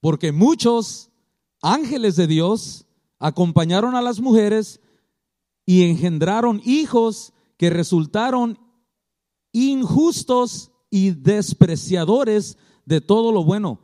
[0.00, 1.10] Porque muchos
[1.60, 2.85] ángeles de Dios
[3.18, 4.80] acompañaron a las mujeres
[5.64, 8.58] y engendraron hijos que resultaron
[9.52, 13.80] injustos y despreciadores de todo lo bueno,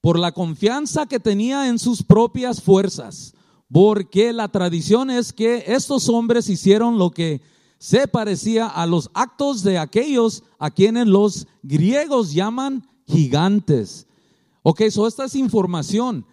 [0.00, 3.34] por la confianza que tenía en sus propias fuerzas,
[3.70, 7.42] porque la tradición es que estos hombres hicieron lo que
[7.78, 14.06] se parecía a los actos de aquellos a quienes los griegos llaman gigantes.
[14.62, 16.26] Ok, so esta es información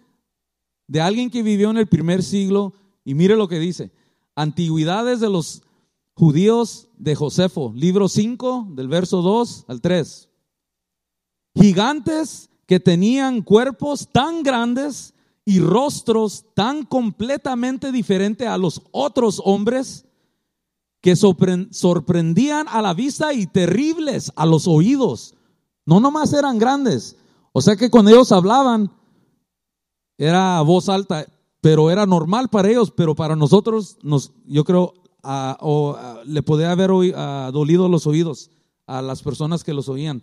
[0.88, 3.91] de alguien que vivió en el primer siglo y mire lo que dice.
[4.36, 5.63] Antigüedades de los
[6.13, 10.30] judíos de Josefo, libro 5, del verso 2 al 3.
[11.56, 15.13] Gigantes que tenían cuerpos tan grandes
[15.45, 20.06] y rostros tan completamente diferentes a los otros hombres
[21.02, 25.36] que sorprendían a la vista y terribles a los oídos.
[25.86, 27.15] No nomás eran grandes.
[27.52, 28.91] O sea que cuando ellos hablaban,
[30.17, 31.25] era voz alta,
[31.62, 34.93] pero era normal para ellos, pero para nosotros, nos, yo creo,
[36.25, 36.89] le podía haber
[37.51, 38.51] dolido los oídos
[38.86, 40.21] a las personas que los oían.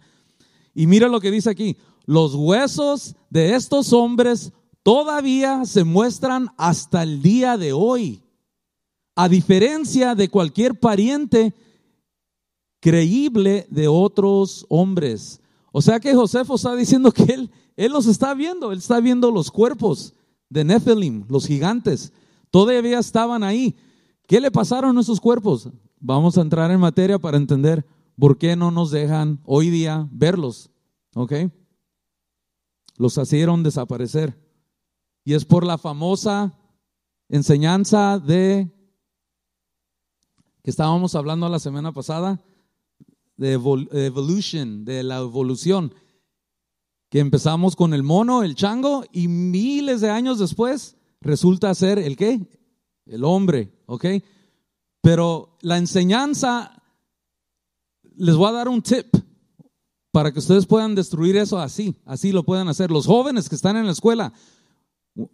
[0.74, 1.76] Y mira lo que dice aquí,
[2.07, 4.52] los huesos de estos hombres
[4.83, 8.22] todavía se muestran hasta el día de hoy,
[9.14, 11.55] a diferencia de cualquier pariente
[12.81, 15.41] creíble de otros hombres.
[15.73, 19.31] O sea que Josefo está diciendo que él él los está viendo, él está viendo
[19.31, 20.15] los cuerpos
[20.49, 22.13] de Nephilim, los gigantes.
[22.51, 23.77] Todavía estaban ahí.
[24.27, 25.71] ¿Qué le pasaron a esos cuerpos?
[25.99, 27.87] Vamos a entrar en materia para entender
[28.19, 30.71] por qué no nos dejan hoy día verlos.
[31.15, 31.33] ¿Ok?
[32.97, 34.39] Los hicieron desaparecer.
[35.25, 36.53] Y es por la famosa
[37.29, 38.71] enseñanza de
[40.63, 42.41] que estábamos hablando la semana pasada,
[43.42, 45.92] de de la evolución
[47.11, 52.16] que empezamos con el mono, el chango, y miles de años después resulta ser el
[52.16, 52.40] qué?
[53.05, 54.07] El hombre, ¿ok?
[55.02, 56.83] Pero la enseñanza,
[58.16, 59.14] les voy a dar un tip
[60.12, 62.90] para que ustedes puedan destruir eso así, así lo puedan hacer.
[62.90, 64.33] Los jóvenes que están en la escuela,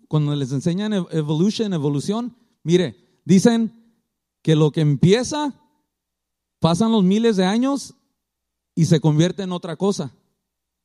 [0.08, 3.72] cuando les enseñan evolution, evolución, mire, dicen
[4.42, 5.54] que lo que empieza,
[6.58, 7.94] pasan los miles de años
[8.78, 10.14] y se convierte en otra cosa.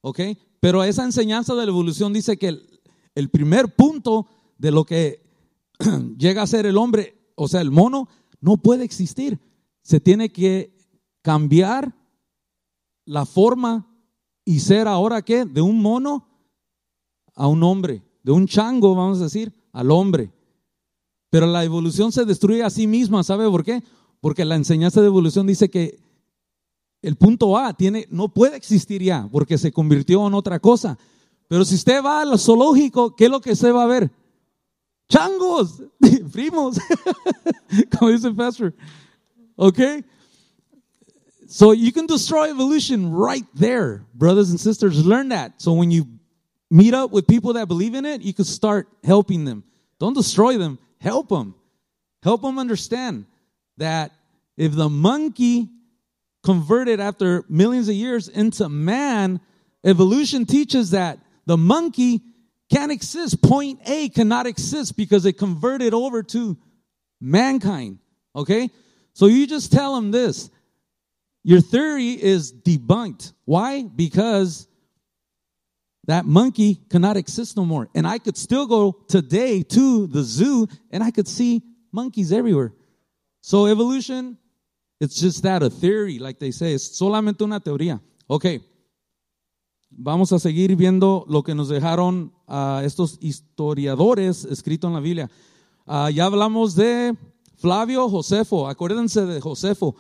[0.02, 0.20] ¿Ok?
[0.60, 2.60] Pero esa enseñanza de la evolución dice que
[3.14, 4.26] el, primer punto
[4.58, 5.22] de lo que
[6.18, 8.10] llega a ser el hombre, o sea, el mono,
[8.42, 9.40] no puede existir.
[9.84, 10.76] Se tiene que
[11.22, 11.96] cambiar
[13.06, 13.88] la forma
[14.44, 15.46] y ser ahora qué?
[15.46, 16.28] De un mono
[17.36, 20.32] a un hombre, de un chango, vamos a decir, al hombre.
[21.30, 23.84] Pero la evolución se destruye a sí misma, ¿sabe por qué?
[24.20, 26.02] Porque la enseñanza de evolución dice que
[27.04, 30.98] el punto A tiene, no puede existir ya, porque se convirtió en otra cosa.
[31.48, 34.10] Pero si usted va al zoológico, ¿qué es lo que se va a ver?
[35.10, 35.84] Changos,
[36.32, 36.80] primos,
[38.00, 38.74] como dice el pastor.
[39.56, 39.80] ¿Ok?
[41.48, 45.06] So you can destroy evolution right there, brothers and sisters.
[45.06, 45.62] Learn that.
[45.62, 46.08] So when you
[46.72, 49.64] meet up with people that believe in it, you can start helping them.
[50.00, 51.54] Don't destroy them, help them.
[52.24, 53.26] Help them understand
[53.78, 54.12] that
[54.58, 55.70] if the monkey
[56.44, 59.40] converted after millions of years into man,
[59.84, 62.22] evolution teaches that the monkey
[62.72, 63.42] can't exist.
[63.42, 66.58] Point A cannot exist because it converted over to
[67.20, 68.00] mankind.
[68.36, 68.70] Okay?
[69.14, 70.50] So you just tell them this.
[71.44, 73.34] Your theory is debunked.
[73.46, 73.84] Why?
[73.84, 74.68] Because
[76.06, 77.90] that monkey cannot exist no more.
[77.96, 82.74] And I could still go today to the zoo and I could see monkeys everywhere.
[83.42, 84.38] So evolution,
[85.00, 86.74] it's just that, a theory, like they say.
[86.74, 88.02] Es solamente una teoría.
[88.28, 88.62] Okay.
[89.90, 95.30] Vamos a seguir viendo lo que nos dejaron uh, estos historiadores escrito en la Biblia.
[95.86, 97.16] Uh, ya hablamos de
[97.58, 98.68] Flavio Josefo.
[98.68, 99.96] Acuérdense de Josefo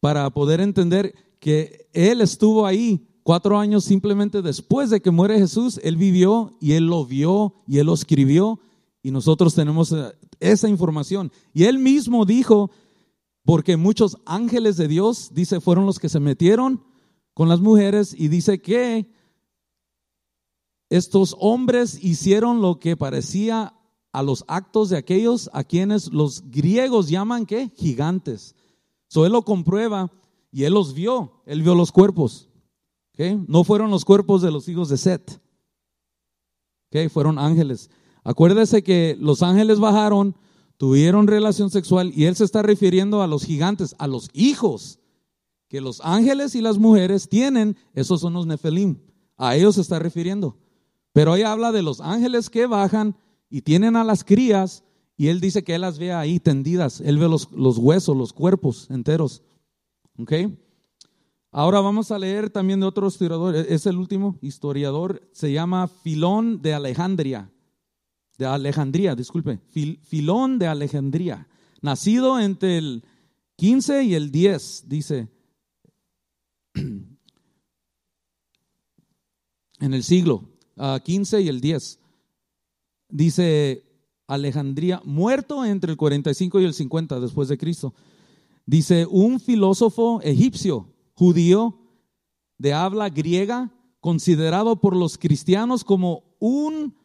[0.00, 5.80] para poder entender que él estuvo ahí cuatro años simplemente después de que muere Jesús.
[5.84, 8.58] Él vivió y él lo vio y él lo escribió
[9.02, 11.30] y nosotros tenemos eh, esa información.
[11.54, 12.70] Y él mismo dijo,
[13.48, 16.84] porque muchos ángeles de Dios, dice, fueron los que se metieron
[17.32, 19.10] con las mujeres y dice que
[20.90, 23.72] estos hombres hicieron lo que parecía
[24.12, 27.72] a los actos de aquellos a quienes los griegos llaman ¿qué?
[27.74, 28.54] gigantes.
[29.06, 30.12] So él lo comprueba
[30.52, 32.50] y él los vio, él vio los cuerpos.
[33.14, 33.42] ¿okay?
[33.48, 35.40] No fueron los cuerpos de los hijos de Set.
[36.90, 37.08] ¿okay?
[37.08, 37.88] Fueron ángeles.
[38.24, 40.36] Acuérdese que los ángeles bajaron,
[40.78, 45.00] tuvieron relación sexual y él se está refiriendo a los gigantes, a los hijos
[45.68, 48.96] que los ángeles y las mujeres tienen, esos son los nefelim.
[49.36, 50.56] A ellos se está refiriendo.
[51.12, 53.16] Pero ahí habla de los ángeles que bajan
[53.50, 54.82] y tienen a las crías
[55.16, 57.00] y él dice que él las ve ahí tendidas.
[57.00, 59.42] Él ve los, los huesos, los cuerpos enteros.
[60.16, 60.32] ¿Ok?
[61.50, 63.56] Ahora vamos a leer también de otro historiador.
[63.56, 65.28] E-, es el último historiador.
[65.32, 67.50] Se llama Filón de Alejandría.
[68.38, 69.60] De Alejandría, disculpe.
[70.02, 71.48] Filón de Alejandría.
[71.82, 73.04] Nacido entre el
[73.56, 75.28] 15 y el 10, dice.
[79.80, 80.42] En el siglo
[81.04, 82.00] 15 ah, y el 10.
[83.10, 83.84] Dice
[84.26, 87.94] Alejandría, muerto entre el 45 y el 50 después de Cristo.
[88.66, 91.78] Dice, un filósofo egipcio, judío,
[92.58, 96.96] de habla griega, considerado por los cristianos como un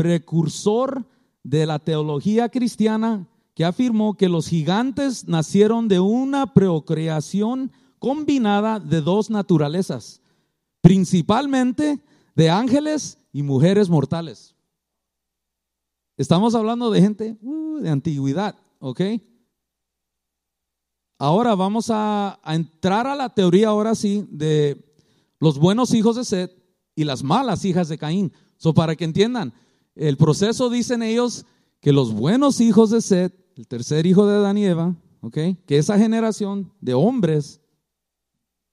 [0.00, 1.04] precursor
[1.42, 9.02] de la teología cristiana, que afirmó que los gigantes nacieron de una procreación combinada de
[9.02, 10.22] dos naturalezas,
[10.80, 12.00] principalmente
[12.34, 14.54] de ángeles y mujeres mortales.
[16.16, 19.02] Estamos hablando de gente uh, de antigüedad, ¿ok?
[21.18, 24.82] Ahora vamos a, entrar a la teoría, ahora sí, de
[25.38, 26.52] los buenos hijos de Seth
[26.94, 28.32] y las malas hijas de Caín.
[28.56, 29.52] So, para que entiendan,
[30.08, 31.44] el proceso dicen ellos
[31.80, 34.96] que los buenos hijos de Seth, el tercer hijo de Adán y Eva.
[35.30, 37.60] Que esa generación de hombres,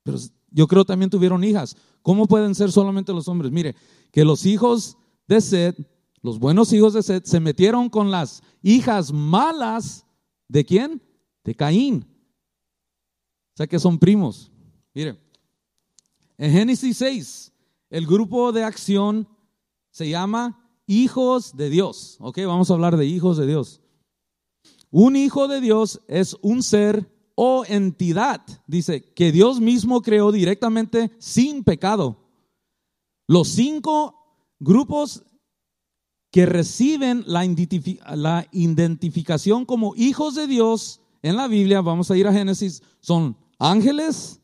[0.03, 0.17] pero
[0.49, 1.75] yo creo también tuvieron hijas.
[2.01, 3.51] ¿Cómo pueden ser solamente los hombres?
[3.51, 3.75] Mire,
[4.11, 5.77] que los hijos de Seth,
[6.21, 10.05] los buenos hijos de Seth, se metieron con las hijas malas
[10.47, 11.01] de quién?
[11.43, 12.05] De Caín.
[13.53, 14.49] O sea que son primos.
[14.93, 15.19] Mire,
[16.37, 17.51] en Génesis 6,
[17.89, 19.27] el grupo de acción
[19.91, 22.17] se llama hijos de Dios.
[22.19, 23.81] Ok, vamos a hablar de hijos de Dios.
[24.89, 31.11] Un hijo de Dios es un ser o entidad, dice, que Dios mismo creó directamente
[31.19, 32.17] sin pecado.
[33.27, 34.15] Los cinco
[34.59, 35.23] grupos
[36.31, 42.33] que reciben la, identificación como hijos de Dios en la Biblia, vamos a ir a
[42.33, 44.41] Génesis, son ángeles,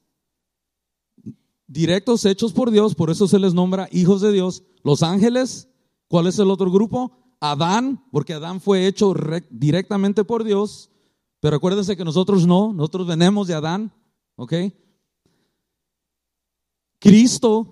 [1.67, 4.63] directos hechos por Dios, por eso se les nombra hijos de Dios.
[4.83, 5.69] Los ángeles,
[6.13, 7.11] ¿cuál es el otro grupo?
[7.39, 9.15] Adán, porque Adán fue hecho
[9.49, 10.91] directamente por Dios,
[11.39, 13.91] pero acuérdense que nosotros no, nosotros venimos de Adán,
[14.35, 14.53] ¿ok?
[16.99, 17.67] Cristo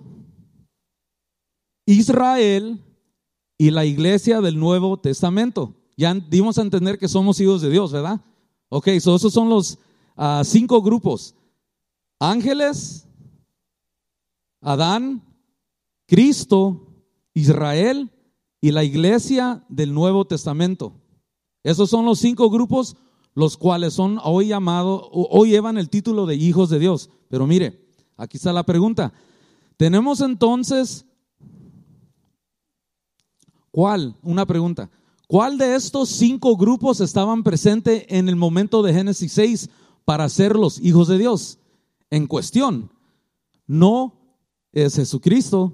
[1.86, 2.84] Israel
[3.56, 5.76] y la iglesia del Nuevo Testamento.
[5.96, 8.20] Ya dimos a entender que somos hijos de Dios, ¿verdad?
[8.70, 9.78] Ok, so esos son los
[10.16, 11.36] ah, cinco grupos.
[12.18, 13.06] Ángeles,
[14.60, 15.22] Adán,
[16.08, 16.88] Cristo,
[17.34, 18.10] Israel
[18.62, 20.94] y la iglesia del Nuevo Testamento.
[21.64, 22.96] Esos son los cinco grupos
[23.34, 27.10] los cuales son hoy llamados, hoy llevan el título de hijos de Dios.
[27.28, 27.86] Pero mire,
[28.16, 29.12] aquí está la pregunta.
[29.76, 31.04] Tenemos entonces,
[33.70, 34.16] ¿cuál?
[34.22, 34.90] Una pregunta.
[35.26, 39.70] ¿Cuál de estos cinco grupos estaban presentes en el momento de Génesis 6
[40.04, 41.58] para ser los hijos de Dios?
[42.10, 42.92] En cuestión,
[43.66, 44.14] no
[44.72, 45.72] es Jesucristo,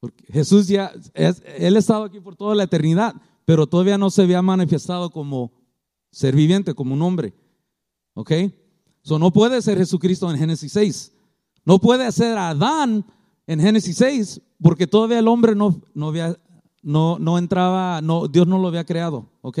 [0.00, 4.22] porque Jesús ya, Él ha estado aquí por toda la eternidad, pero todavía no se
[4.22, 5.52] había manifestado como
[6.10, 7.34] ser viviente, como un hombre.
[8.14, 8.32] ¿Ok?
[9.04, 11.12] Eso no puede ser Jesucristo en Génesis 6.
[11.64, 13.04] No puede ser Adán
[13.46, 16.36] en Génesis 6, porque todavía el hombre no, no, había,
[16.82, 19.28] no, no entraba, Dios no lo había creado.
[19.42, 19.58] ¿Ok?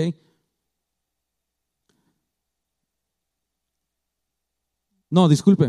[5.10, 5.64] No, disculpe.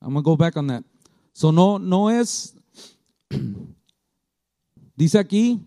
[0.00, 0.84] I'm going to go back on that.
[1.32, 2.54] So no, no es
[4.94, 5.60] Dice aquí,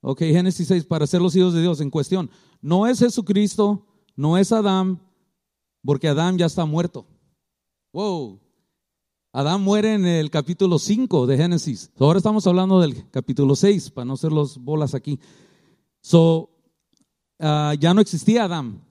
[0.00, 2.30] ok, Génesis 6, para ser los hijos de Dios en cuestión.
[2.60, 3.86] No es Jesucristo,
[4.16, 5.00] no es Adán,
[5.84, 7.06] porque Adán ya está muerto.
[7.92, 8.40] Wow.
[9.32, 11.90] Adán muere en el capítulo 5 de Génesis.
[11.98, 15.18] Ahora estamos hablando del capítulo 6, para no ser los bolas aquí.
[16.02, 16.50] So,
[17.38, 18.82] ah, ya no existía Adán.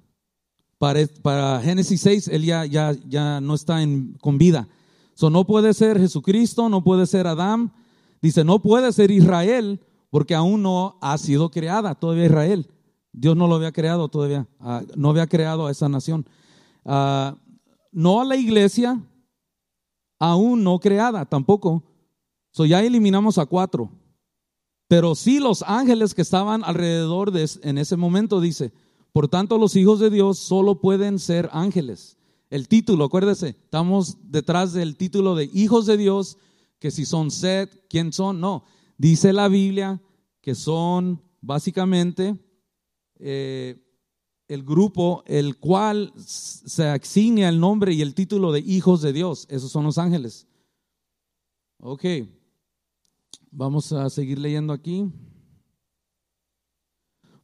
[0.79, 4.67] Para, para, Génesis 6, él ya, ya, ya no está en, con vida.
[5.13, 7.71] So, no puede ser Jesucristo, no puede ser Adán,
[8.21, 12.67] Dice, no puede ser Israel porque aún no ha sido creada todavía Israel.
[13.13, 16.25] Dios no lo había creado todavía, ah, no había creado a esa nación.
[16.85, 17.35] Ah,
[17.91, 19.01] no a la iglesia,
[20.19, 21.83] aún no creada tampoco.
[22.51, 23.89] So ya eliminamos a cuatro.
[24.87, 28.73] Pero sí los ángeles que estaban alrededor de en ese momento dice,
[29.13, 32.17] por tanto los hijos de Dios solo pueden ser ángeles.
[32.49, 36.37] El título, acuérdese, estamos detrás del título de hijos de Dios
[36.81, 38.41] que si son Set, ¿quién son?
[38.41, 38.65] No,
[38.97, 40.01] dice la Biblia
[40.41, 42.35] que son básicamente
[43.19, 43.79] eh,
[44.47, 49.45] el grupo el cual se asigna el nombre y el título de hijos de Dios.
[49.47, 50.47] Esos son los ángeles.
[51.77, 52.03] Ok,
[53.51, 55.05] vamos a seguir leyendo aquí.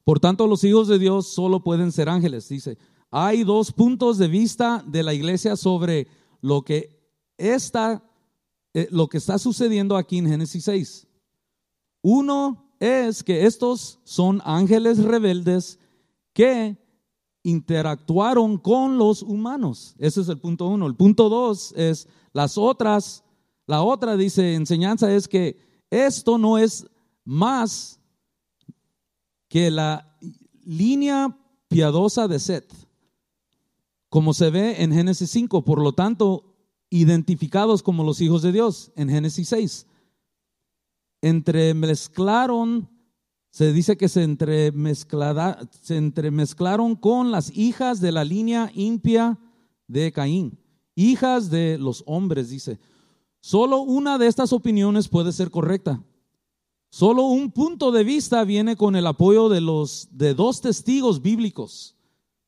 [0.03, 2.49] Por tanto, los hijos de Dios solo pueden ser ángeles.
[2.49, 2.79] Dice,
[3.11, 6.07] hay dos puntos de vista de la iglesia sobre
[6.41, 6.97] lo que
[7.37, 8.03] esta
[8.77, 11.07] eh, lo que está sucediendo aquí en Génesis 6.
[12.03, 15.79] Uno es que estos son ángeles rebeldes
[16.31, 16.77] que
[17.41, 19.95] interactuaron con los humanos.
[19.97, 20.85] Ese es el punto uno.
[20.85, 23.23] El punto dos es las otras,
[23.65, 25.57] la otra dice enseñanza es que
[25.89, 26.85] esto no es
[27.25, 27.99] más
[29.47, 30.19] que la
[30.63, 31.35] línea
[31.67, 32.71] piadosa de Seth,
[34.07, 35.65] como se ve en Génesis 5.
[35.65, 36.46] Por lo tanto,
[36.89, 39.87] identificados como los hijos de Dios en Génesis 6.
[41.21, 42.89] Entremezclaron,
[43.49, 44.25] se dice que se,
[45.81, 49.37] se entremezclaron con las hijas de la línea impia
[49.87, 50.59] de Caín,
[50.95, 52.79] hijas de los hombres, dice.
[53.39, 56.03] Solo una de estas opiniones puede ser correcta.
[56.89, 61.95] Solo un punto de vista viene con el apoyo de los de dos testigos bíblicos.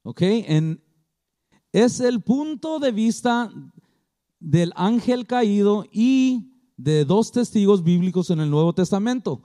[0.04, 0.22] ¿Ok?
[0.22, 0.82] En,
[1.72, 3.52] es el punto de vista
[4.40, 9.44] del ángel caído y de dos testigos bíblicos en el Nuevo Testamento.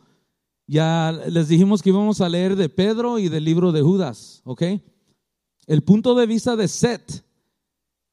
[0.67, 4.63] Ya les dijimos que íbamos a leer de Pedro y del libro de Judas, ¿ok?
[5.67, 7.25] El punto de vista de Set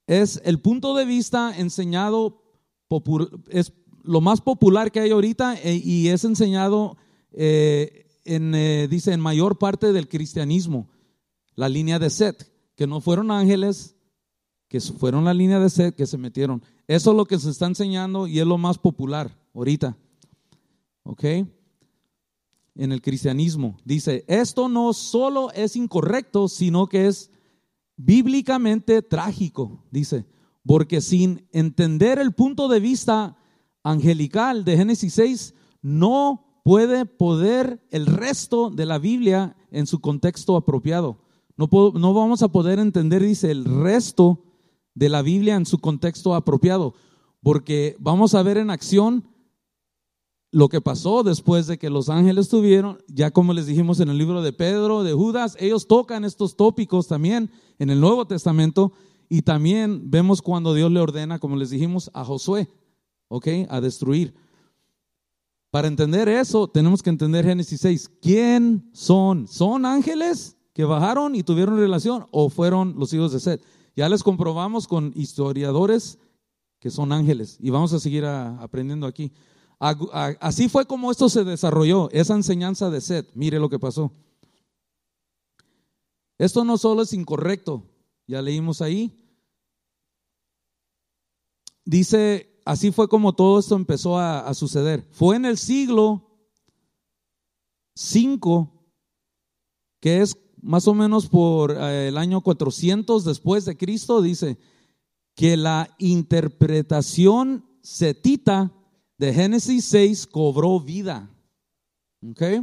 [0.07, 2.41] es el punto de vista enseñado,
[3.49, 3.73] es
[4.03, 6.97] lo más popular que hay ahorita eh, y es enseñado
[7.32, 10.89] eh, en, eh, dice, en mayor parte del cristianismo,
[11.55, 13.95] la línea de Set, que no fueron ángeles,
[14.72, 16.63] que fueron la línea de sed que se metieron.
[16.88, 19.97] Eso es lo que se está enseñando y es lo más popular ahorita.
[21.03, 21.24] ¿Ok?
[21.26, 23.76] En el cristianismo.
[23.84, 27.32] Dice, esto no solo es incorrecto, sino que es
[27.97, 30.26] bíblicamente trágico, dice,
[30.65, 33.36] porque sin entender el punto de vista
[33.84, 40.55] angelical de Génesis 6, no puede poder el resto de la Biblia en su contexto
[40.55, 41.17] apropiado.
[41.57, 44.45] No, no vamos a poder entender, dice, el resto
[44.94, 46.94] de la Biblia en su contexto apropiado,
[47.42, 49.26] porque vamos a ver en acción
[50.52, 54.18] lo que pasó después de que los ángeles tuvieron, ya como les dijimos en el
[54.18, 58.92] libro de Pedro, de Judas, ellos tocan estos tópicos también en el Nuevo Testamento
[59.30, 62.70] y también vemos cuando Dios le ordena, como les dijimos, a Josué,
[63.30, 63.48] ¿ok?
[63.70, 64.34] A destruir.
[65.72, 68.12] Para entender eso, tenemos que entender Génesis 6.
[68.22, 69.48] ¿Quién son?
[69.48, 73.64] ¿Son ángeles que bajaron y tuvieron relación o fueron los hijos de Seth?
[73.96, 76.18] Ya les comprobamos con historiadores
[76.80, 79.32] que son ángeles y vamos a seguir aprendiendo aquí.
[79.80, 83.30] Así fue como esto se desarrolló, esa enseñanza de Seth.
[83.34, 84.12] Mire lo que pasó.
[86.38, 87.84] Esto no solo es incorrecto,
[88.28, 89.16] ya leímos ahí.
[91.86, 95.08] Dice, así fue como todo esto empezó a, suceder.
[95.12, 96.28] Fue en el siglo
[97.96, 98.72] 5,
[100.00, 104.57] que es más o menos por eh, el año 400 después de Cristo, dice
[105.36, 108.72] que la interpretación setita
[109.18, 111.30] de Génesis 6 cobró vida.
[112.32, 112.62] Okay?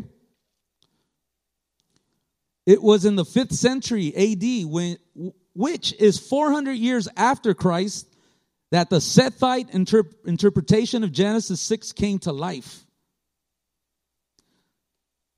[2.67, 4.99] It was in the 5th century AD, when,
[5.55, 8.15] which is 400 years after Christ,
[8.71, 12.85] that the Sethite interp interpretation of Genesis 6 came to life.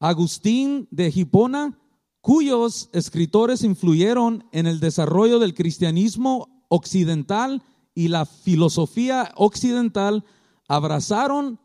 [0.02, 1.74] Agustín de Hipona,
[2.20, 7.62] cuyos escritores influyeron en el desarrollo del cristianismo occidental
[7.94, 10.24] y la filosofía occidental,
[10.68, 11.58] abrazaron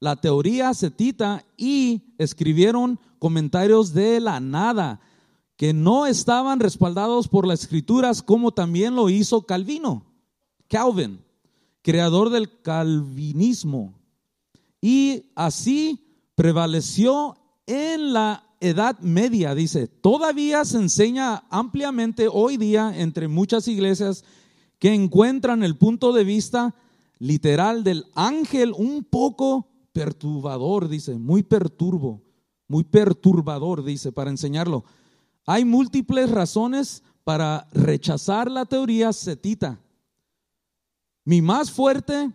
[0.00, 5.00] la teoría setita y escribieron comentarios de la nada
[5.56, 10.04] que no estaban respaldados por las escrituras como también lo hizo Calvino,
[10.68, 11.20] Calvin,
[11.82, 13.94] creador del calvinismo.
[14.80, 16.04] Y así
[16.34, 17.36] prevaleció
[17.66, 24.24] en la Edad Media, dice, todavía se enseña ampliamente hoy día entre muchas iglesias
[24.78, 26.74] que encuentran el punto de vista
[27.18, 32.22] literal del ángel un poco perturbador, dice, muy perturbo,
[32.68, 34.84] muy perturbador, dice, para enseñarlo.
[35.44, 39.80] Hay múltiples razones para rechazar la teoría setita.
[41.24, 42.30] Mi más fuerte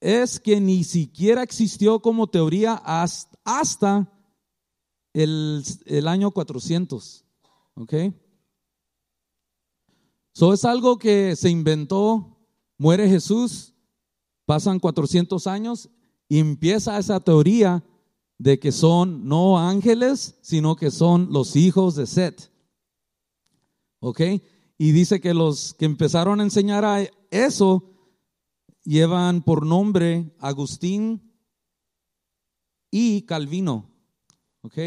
[0.00, 4.12] es que ni siquiera existió como teoría hasta
[5.12, 7.24] el, año 400.
[7.74, 7.94] ¿Ok?
[10.34, 12.38] Eso es algo que se inventó,
[12.78, 13.74] muere Jesús,
[14.46, 15.90] pasan 400 años
[16.28, 17.84] y empieza esa teoría
[18.38, 22.50] de que son no ángeles, sino que son los hijos de Set.
[24.00, 24.20] ¿Ok?
[24.78, 27.92] Y dice que los que empezaron a enseñar a eso
[28.84, 31.32] llevan por nombre Agustín
[32.90, 33.91] y Calvino.
[34.62, 34.78] ¿Ok?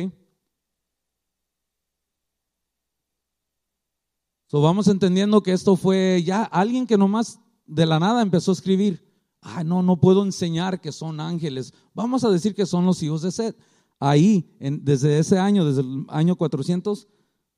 [4.48, 8.54] So vamos entendiendo que esto fue ya alguien que nomás de la nada empezó a
[8.54, 9.06] escribir
[9.46, 11.74] ah, no, no puedo enseñar que son ángeles.
[11.94, 13.56] Vamos a decir que son los hijos de Seth.
[14.00, 17.08] Ahí, desde ese año, desde el año 400,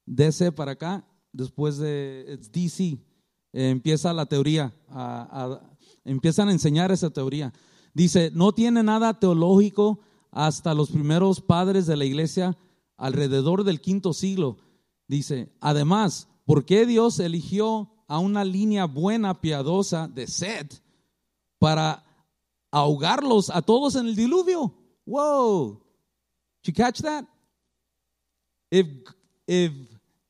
[0.06, 4.74] DC para acá, después de DC, eh, empieza la teoría,
[6.04, 7.54] empiezan a enseñar esa teoría.
[7.94, 10.00] Dice, no tiene nada teológico
[10.38, 12.58] hasta los primeros padres de la iglesia
[12.96, 14.58] alrededor del quinto siglo.
[15.08, 20.82] Dice, además, ¿por qué Dios eligió a una línea buena, piadosa de Seth?
[21.60, 22.04] para
[22.72, 24.74] ahogarlos a todos en el diluvio.
[25.06, 25.82] Whoa.
[26.64, 27.26] Did you catch that?
[28.70, 28.88] If
[29.48, 29.72] if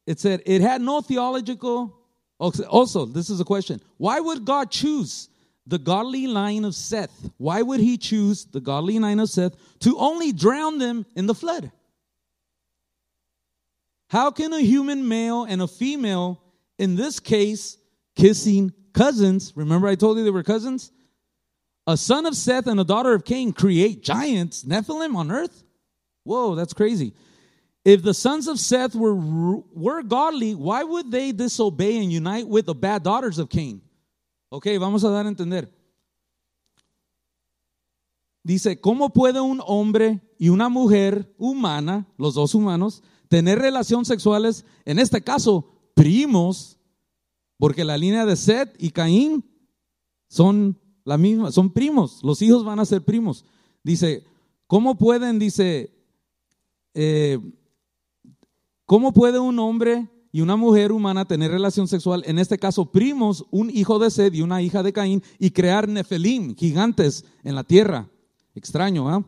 [0.05, 1.93] it said it had no theological
[2.39, 3.81] also, this is a question.
[3.97, 5.29] Why would God choose
[5.68, 7.30] the godly line of Seth?
[7.38, 11.36] Why would he choose the godly line of Seth to only drown them in the
[11.36, 11.72] flood?
[14.09, 16.41] How can a human male and a female,
[16.80, 17.78] in this case,
[18.15, 20.91] kissing cousins, remember I told you they were cousins?
[21.88, 25.63] a son of Seth and a daughter of Cain create giants, Nephilim on earth?
[26.24, 27.13] Whoa, that's crazy.
[27.86, 32.65] If the sons of Seth were, were godly, why would they disobey and unite with
[32.65, 33.82] the bad daughters of Cain?
[34.49, 35.73] Ok, vamos a dar a entender.
[38.43, 44.65] Dice, ¿cómo puede un hombre y una mujer humana, los dos humanos, tener relaciones sexuales,
[44.85, 46.79] en este caso, primos,
[47.57, 49.43] porque la línea de Seth y Caín
[50.29, 53.43] son la misma, son primos, los hijos van a ser primos.
[53.83, 54.23] Dice,
[54.65, 55.93] ¿cómo pueden, dice,
[56.93, 57.39] eh,
[58.85, 63.45] cómo puede un hombre y una mujer humana tener relación sexual, en este caso primos,
[63.51, 67.63] un hijo de Sed y una hija de Caín, y crear nefelim, gigantes en la
[67.63, 68.09] tierra?
[68.55, 69.25] Extraño, ¿ah?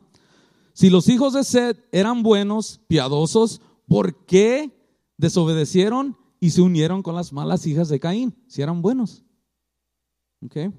[0.73, 4.71] Si los hijos de Sed eran buenos, piadosos, ¿por qué
[5.17, 8.33] desobedecieron y se unieron con las malas hijas de Caín?
[8.47, 9.23] Si eran buenos.
[10.45, 10.71] Okay.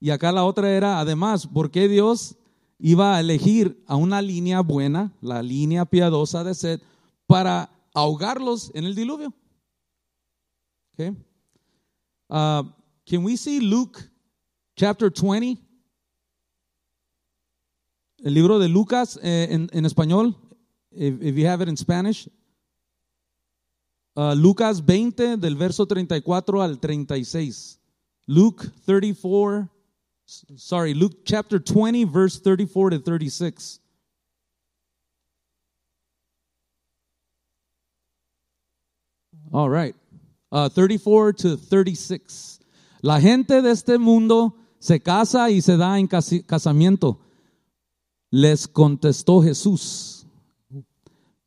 [0.00, 2.36] Y acá la otra era, además, ¿por qué Dios
[2.78, 6.82] iba a elegir a una línea buena, la línea piadosa de Seth,
[7.26, 9.32] para ahogarlos en el diluvio?
[10.94, 11.16] Okay.
[12.30, 12.62] Uh,
[13.08, 14.00] can we see Luke
[14.76, 15.58] chapter 20?
[18.24, 20.34] el libro de Lucas eh, en, en español,
[20.90, 22.28] if, if you have it in Spanish,
[24.16, 27.78] uh, Lucas 20 del verso 34 al 36.
[28.26, 29.68] Luke 34,
[30.26, 33.80] s- sorry, Luke chapter 20, verse 34 to 36.
[39.52, 39.94] All right.
[40.50, 42.60] Uh, 34 to 36.
[43.02, 47.18] La gente de este mundo se casa y se da en casamiento.
[48.30, 50.26] Les contestó Jesús.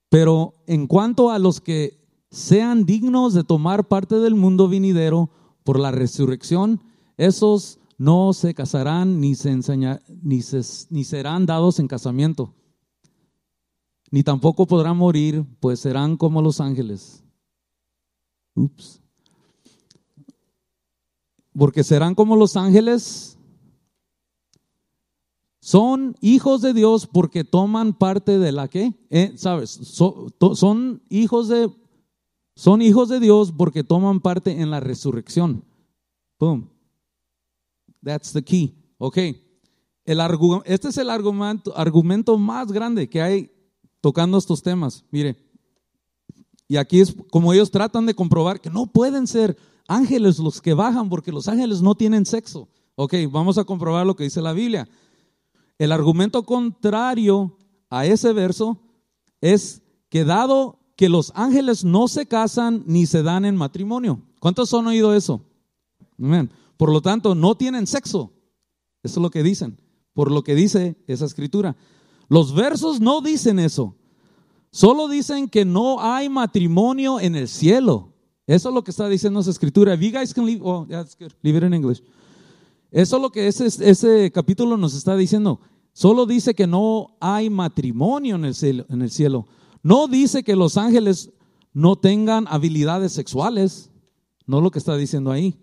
[0.10, 2.00] Pero en cuanto a los que
[2.32, 5.30] sean dignos de tomar parte del mundo venidero
[5.64, 6.82] por la resurrección,
[7.18, 12.54] esos no se casarán ni, se enseña- ni, se- ni serán dados en casamiento,
[14.10, 17.24] ni tampoco podrán morir, pues serán como los ángeles.
[18.60, 19.02] Ups.
[21.58, 23.38] Porque serán como los ángeles.
[25.60, 29.70] Son hijos de Dios porque toman parte de la que, eh, ¿sabes?
[29.70, 31.70] Son hijos de,
[32.56, 35.64] son hijos de Dios porque toman parte en la resurrección.
[36.40, 36.70] Boom.
[38.04, 38.74] That's the key.
[38.98, 39.18] Ok.
[40.06, 40.20] El
[40.66, 43.52] este es el argumento, argumento más grande que hay
[44.02, 45.06] tocando estos temas.
[45.12, 45.49] Mire.
[46.70, 49.58] Y aquí es como ellos tratan de comprobar que no pueden ser
[49.88, 52.70] ángeles los que bajan porque los ángeles no tienen sexo.
[52.96, 54.88] Ok, vamos a comprobar lo que dice la Biblia.
[55.80, 57.58] El argumento contrario
[57.90, 58.80] a ese verso
[59.42, 64.22] es que dado que los ángeles no se casan ni se dan en matrimonio.
[64.40, 65.42] ¿Cuántos han oído eso?
[66.20, 66.52] Amén.
[66.78, 68.32] Por lo tanto, no tienen sexo.
[69.02, 69.82] Eso es lo que dicen.
[70.14, 71.76] Por lo que dice esa escritura.
[72.28, 73.96] Los versos no dicen eso.
[74.72, 78.14] Solo dicen que no hay matrimonio en el cielo.
[78.46, 79.94] Eso es lo que está diciendo esa escritura.
[79.94, 81.32] If you guys can leave, oh, good.
[81.42, 82.02] Leave it in English.
[82.92, 85.60] Eso es lo que ese, ese capítulo nos está diciendo.
[85.94, 89.48] Solo dice que no hay matrimonio en el, cielo, en el cielo.
[89.84, 91.32] No dice que los ángeles
[91.74, 93.92] no tengan habilidades sexuales.
[94.46, 95.56] No lo que está diciendo ahí.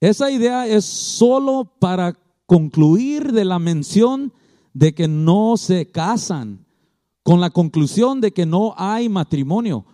[0.00, 4.32] Esa idea es solo para concluir de la mención
[4.74, 6.66] de que no se casan,
[7.22, 9.84] con la conclusión de que no hay matrimonio.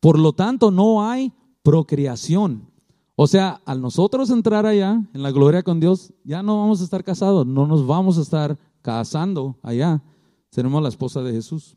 [0.00, 2.68] Por lo tanto, no hay procreación.
[3.16, 6.84] O sea, al nosotros entrar allá en la gloria con Dios, ya no vamos a
[6.84, 10.02] estar casados, no nos vamos a estar casando allá.
[10.50, 11.76] Seremos la esposa de Jesús.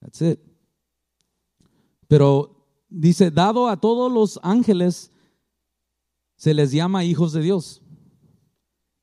[0.00, 0.40] That's it.
[2.08, 5.10] Pero dice, dado a todos los ángeles,
[6.36, 7.80] se les llama hijos de Dios.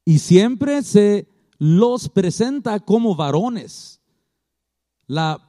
[0.03, 1.27] Y siempre se
[1.57, 4.00] los presenta como varones.
[5.11, 5.41] La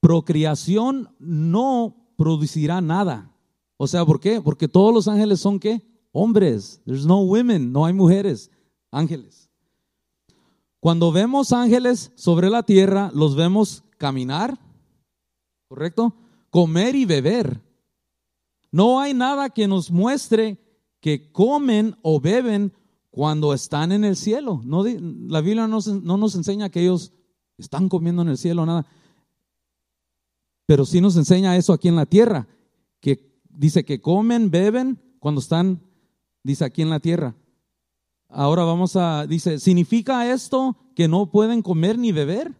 [0.00, 3.34] procreación no producirá nada.
[3.78, 4.42] O sea, ¿por qué?
[4.42, 5.80] Porque todos los ángeles son qué?
[6.12, 6.82] Hombres.
[6.84, 8.50] There's no women, no hay mujeres,
[8.90, 9.48] ángeles.
[10.78, 14.58] Cuando vemos ángeles sobre la tierra, los vemos caminar,
[15.68, 16.14] ¿correcto?
[16.50, 17.62] Comer y beber.
[18.70, 20.58] No hay nada que nos muestre
[21.00, 22.74] que comen o beben
[23.10, 24.60] cuando están en el cielo.
[24.66, 27.14] No, la Biblia no, no nos enseña que ellos
[27.56, 28.86] están comiendo en el cielo, nada.
[30.68, 32.46] Pero sí nos enseña eso aquí en la tierra,
[33.00, 35.80] que dice que comen, beben cuando están,
[36.42, 37.34] dice aquí en la tierra.
[38.28, 42.54] Ahora vamos a, dice, ¿significa esto que no pueden comer ni beber?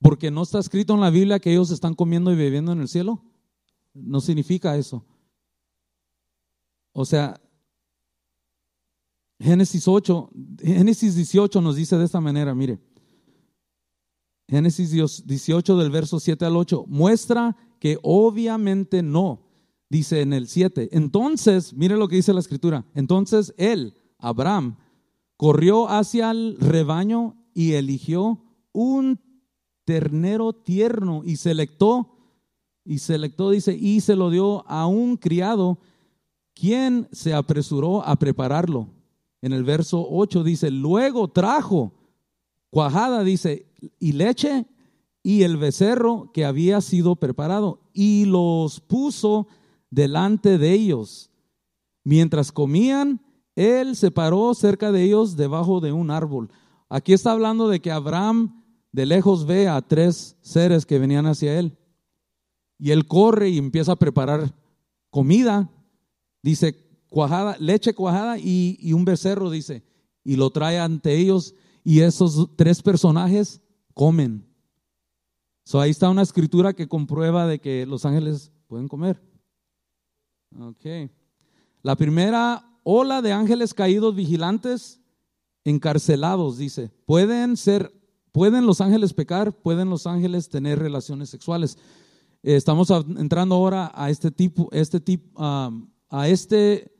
[0.00, 2.88] Porque no está escrito en la Biblia que ellos están comiendo y bebiendo en el
[2.88, 3.22] cielo.
[3.92, 5.04] No significa eso.
[6.92, 7.40] O sea,
[9.38, 12.80] Génesis 8, Génesis 18 nos dice de esta manera, mire.
[14.48, 19.40] Génesis 18 del verso 7 al 8 muestra que obviamente no.
[19.88, 20.88] Dice en el 7.
[20.92, 22.84] Entonces, mire lo que dice la escritura.
[22.94, 24.76] Entonces él, Abraham,
[25.36, 28.42] corrió hacia el rebaño y eligió
[28.72, 29.20] un
[29.84, 32.16] ternero tierno y selectó,
[32.84, 35.78] y selectó, dice, y se lo dio a un criado,
[36.54, 38.88] quien se apresuró a prepararlo.
[39.42, 41.92] En el verso 8 dice, luego trajo
[42.74, 43.68] cuajada, dice,
[44.00, 44.66] y leche
[45.22, 49.46] y el becerro que había sido preparado, y los puso
[49.90, 51.30] delante de ellos.
[52.02, 56.50] Mientras comían, él se paró cerca de ellos debajo de un árbol.
[56.88, 61.56] Aquí está hablando de que Abraham de lejos ve a tres seres que venían hacia
[61.56, 61.78] él.
[62.76, 64.52] Y él corre y empieza a preparar
[65.10, 65.70] comida.
[66.42, 66.74] Dice
[67.08, 69.84] cuajada, leche cuajada y, y un becerro, dice.
[70.24, 71.54] Y lo trae ante ellos.
[71.84, 73.60] Y esos tres personajes
[73.92, 74.44] comen.
[75.64, 79.22] So, ahí está una escritura que comprueba de que los ángeles pueden comer.
[80.58, 81.10] Ok.
[81.82, 85.00] La primera ola de ángeles caídos vigilantes,
[85.64, 87.92] encarcelados, dice, pueden ser,
[88.34, 89.52] ¿Pueden los ángeles pecar?
[89.52, 91.78] ¿Pueden los ángeles tener relaciones sexuales?
[92.42, 96.93] Eh, estamos entrando ahora a este tipo, este tipo, a este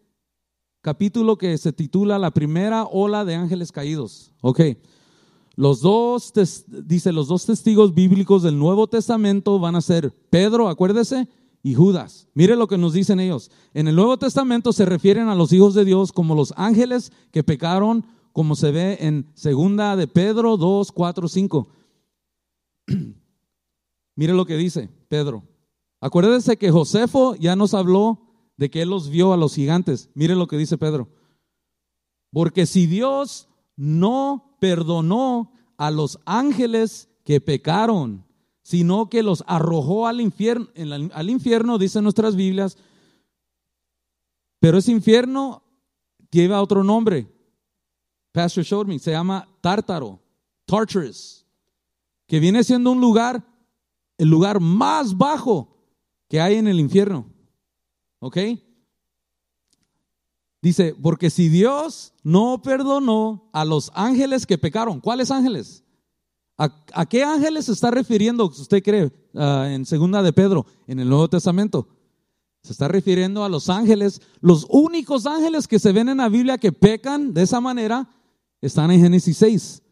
[0.84, 4.34] capítulo que se titula La primera ola de ángeles caídos.
[4.42, 4.60] Ok.
[5.56, 6.30] Los dos,
[6.84, 11.26] dice, los dos testigos bíblicos del Nuevo Testamento van a ser Pedro, acuérdese,
[11.62, 12.28] y Judas.
[12.34, 13.50] Mire lo que nos dicen ellos.
[13.72, 17.42] En el Nuevo Testamento se refieren a los hijos de Dios como los ángeles que
[17.42, 21.68] pecaron, como se ve en segunda de Pedro 2, 4, 5.
[24.16, 25.44] Mire lo que dice Pedro.
[25.98, 28.23] Acuérdese que Josefo ya nos habló
[28.56, 30.10] de que él los vio a los gigantes.
[30.14, 31.08] Mire lo que dice Pedro.
[32.30, 38.24] Porque si Dios no perdonó a los ángeles que pecaron,
[38.62, 40.68] sino que los arrojó al infierno,
[41.12, 42.78] al infierno, dicen nuestras Biblias,
[44.58, 45.62] pero ese infierno
[46.30, 47.30] lleva otro nombre.
[48.32, 50.20] Pastor showed me, se llama Tártaro,
[50.64, 51.46] Tartarus,
[52.26, 53.46] que viene siendo un lugar,
[54.18, 55.76] el lugar más bajo
[56.28, 57.33] que hay en el infierno.
[58.24, 58.38] ¿Ok?
[60.62, 65.84] Dice, porque si Dios no perdonó a los ángeles que pecaron, ¿cuáles ángeles?
[66.56, 71.08] ¿A, qué ángeles se está refiriendo, usted cree, ah, en segunda de Pedro, en el
[71.10, 71.86] Nuevo Testamento?
[72.62, 76.56] Se está refiriendo a los ángeles, los únicos ángeles que se ven en la Biblia
[76.56, 78.08] que pecan de esa manera
[78.62, 79.82] están en Génesis 6.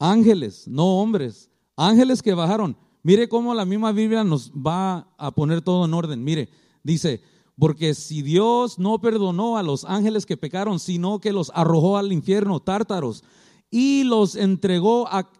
[0.00, 2.76] Ángeles, no hombres, ángeles que bajaron.
[3.04, 6.24] Mire cómo la misma Biblia nos va a poner todo en orden.
[6.24, 6.48] Mire,
[6.82, 7.22] dice,
[7.58, 12.12] porque si Dios no perdonó a los ángeles que pecaron, sino que los arrojó al
[12.12, 13.24] infierno, tártaros,
[13.70, 15.30] y los entregó a,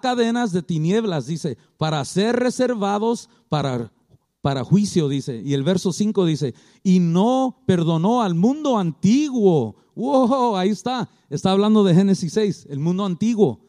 [0.00, 3.92] cadenas de tinieblas, dice, para ser reservados para,
[4.40, 5.40] para juicio, dice.
[5.44, 9.76] Y el verso 5 dice, y no perdonó al mundo antiguo.
[9.94, 11.08] Wow, ahí está.
[11.30, 13.60] Está hablando de Génesis 6, el mundo antiguo.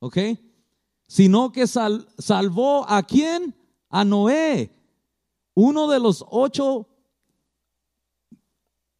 [0.00, 0.18] ¿Ok?
[1.06, 3.54] Sino que salvó a quién?
[3.88, 4.74] A Noé,
[5.54, 6.88] uno de los ocho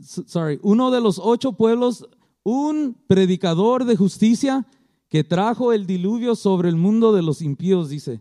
[0.02, 2.04] sorry, uno de los ocho pueblos,
[2.44, 4.66] un predicador de justicia
[5.08, 8.20] que trajo el diluvio sobre el mundo de los impíos, dice.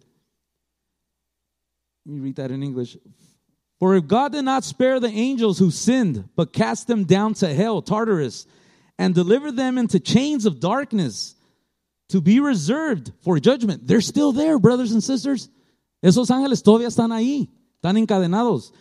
[2.06, 2.98] Let me read that in English.
[3.80, 7.54] For if God did not spare the angels who sinned, but cast them down to
[7.54, 8.46] hell, Tartarus,
[8.98, 11.36] and delivered them into chains of darkness
[12.10, 15.50] to be reserved for judgment, they're still there, brothers and sisters.
[16.04, 17.50] Esos ángeles todavía están ahí,
[17.82, 18.72] están encadenados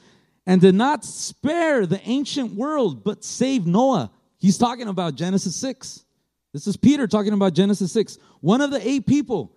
[0.46, 4.10] and did not spare the ancient world, but saved Noah.
[4.38, 6.04] He's talking about Genesis 6.
[6.52, 8.18] This is Peter talking about Genesis 6.
[8.40, 9.52] One of the eight people,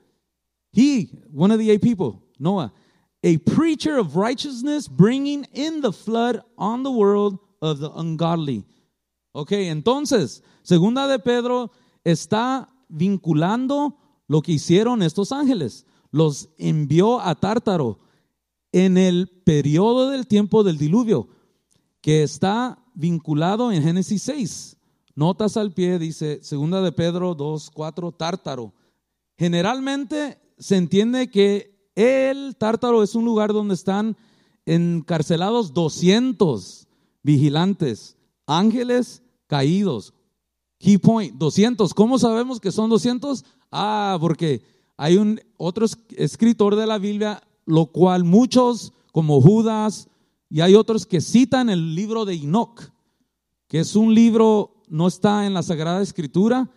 [0.71, 2.71] he, one of the eight people, Noah,
[3.23, 8.65] a preacher of righteousness, bringing in the flood on the world of the ungodly.
[9.33, 11.71] Ok, entonces, segunda de Pedro
[12.05, 15.85] está vinculando lo que hicieron estos ángeles.
[16.11, 17.97] Los envió a Tártaro
[18.73, 21.29] en el periodo del tiempo del diluvio,
[22.01, 24.77] que está vinculado en Génesis 6.
[25.15, 28.73] Notas al pie, dice segunda de Pedro 2, 4, tártaro.
[29.37, 34.17] Generalmente se entiende que el tártaro es un lugar donde están
[34.65, 36.87] encarcelados 200
[37.21, 38.17] vigilantes,
[38.47, 40.13] ángeles caídos.
[40.79, 41.93] Key point, 200.
[41.93, 43.45] ¿Cómo sabemos que son 200?
[43.71, 44.63] Ah, porque
[44.97, 45.85] hay un otro
[46.17, 50.09] escritor de la Biblia lo cual muchos, como Judas,
[50.49, 52.91] y hay otros que citan el libro de Enoch,
[53.67, 56.69] que es un libro, no está en la Sagrada Escritura,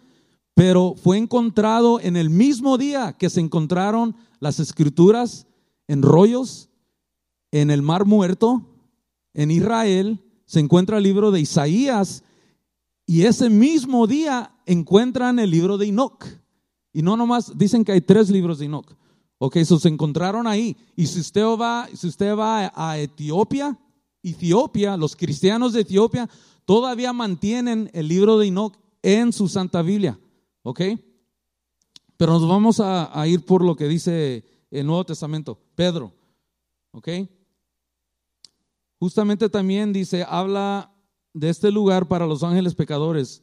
[0.55, 5.47] pero fue encontrado en el mismo día que se encontraron las escrituras
[5.89, 6.71] en rollos
[7.53, 8.63] en el Mar Muerto,
[9.35, 12.23] en Israel, se encuentra el libro de Isaías
[13.05, 16.25] y ese mismo día encuentran el libro de Enoch.
[16.93, 18.97] Y no nomás dicen que hay tres libros de Enoch.
[19.39, 20.77] Ok, eso se encontraron ahí.
[20.97, 23.79] Y si usted va, si usted va a Etiopía,
[24.23, 26.29] Etiopía, los cristianos de Etiopía
[26.65, 30.19] todavía mantienen el libro de Enoch en su Santa Biblia.
[30.63, 30.81] ¿Ok?
[32.17, 35.59] Pero nos vamos a, a ir por lo que dice el Nuevo Testamento.
[35.75, 36.13] Pedro.
[36.93, 37.09] ¿Ok?
[38.99, 40.91] Justamente también dice, habla
[41.35, 43.43] de este lugar para los ángeles pecadores.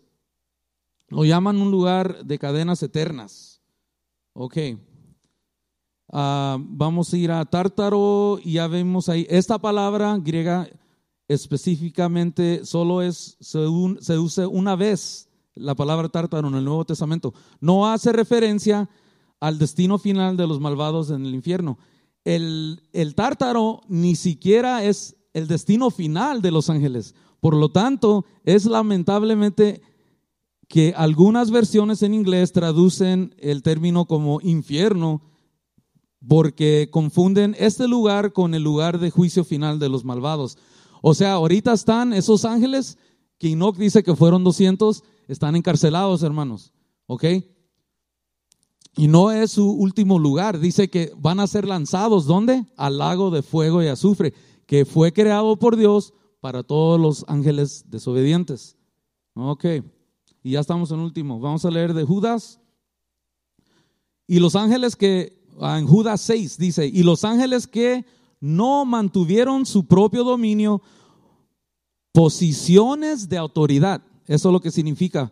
[1.08, 3.62] Lo llaman un lugar de cadenas eternas.
[4.34, 4.58] Ok.
[6.16, 9.26] Ah, vamos a ir a Tártaro y ya vemos ahí.
[9.32, 10.70] Esta palabra griega
[11.28, 17.34] específicamente solo es, se, usa una vez la palabra tártaro en el Nuevo Testamento.
[17.60, 18.88] No hace referencia
[19.40, 21.80] al destino final de los malvados en el infierno.
[22.24, 27.16] El, el tártaro ni siquiera es el destino final de los ángeles.
[27.40, 29.82] Por lo tanto, es lamentablemente
[30.68, 35.33] que algunas versiones en inglés traducen el término como infierno
[36.28, 40.58] porque confunden este lugar con el lugar de juicio final de los malvados.
[41.02, 42.98] O sea, ahorita están esos ángeles
[43.38, 46.72] que Enoch dice que fueron 200, están encarcelados, hermanos.
[47.08, 47.26] ¿Ok?
[48.96, 50.60] Y no es su último lugar.
[50.60, 52.66] Dice que van a ser lanzados, ¿dónde?
[52.78, 54.34] Al lago de fuego y azufre,
[54.66, 58.78] que fue creado por Dios para todos los ángeles desobedientes.
[59.34, 59.66] Ok.
[60.44, 61.40] Y ya estamos en último.
[61.40, 62.60] Vamos a leer de Judas.
[64.28, 68.06] Y los ángeles que, en Judas 6 dice, y los ángeles que
[68.40, 70.82] no mantuvieron su propio dominio,
[72.12, 74.02] posiciones de autoridad.
[74.28, 75.32] Eso es lo que significa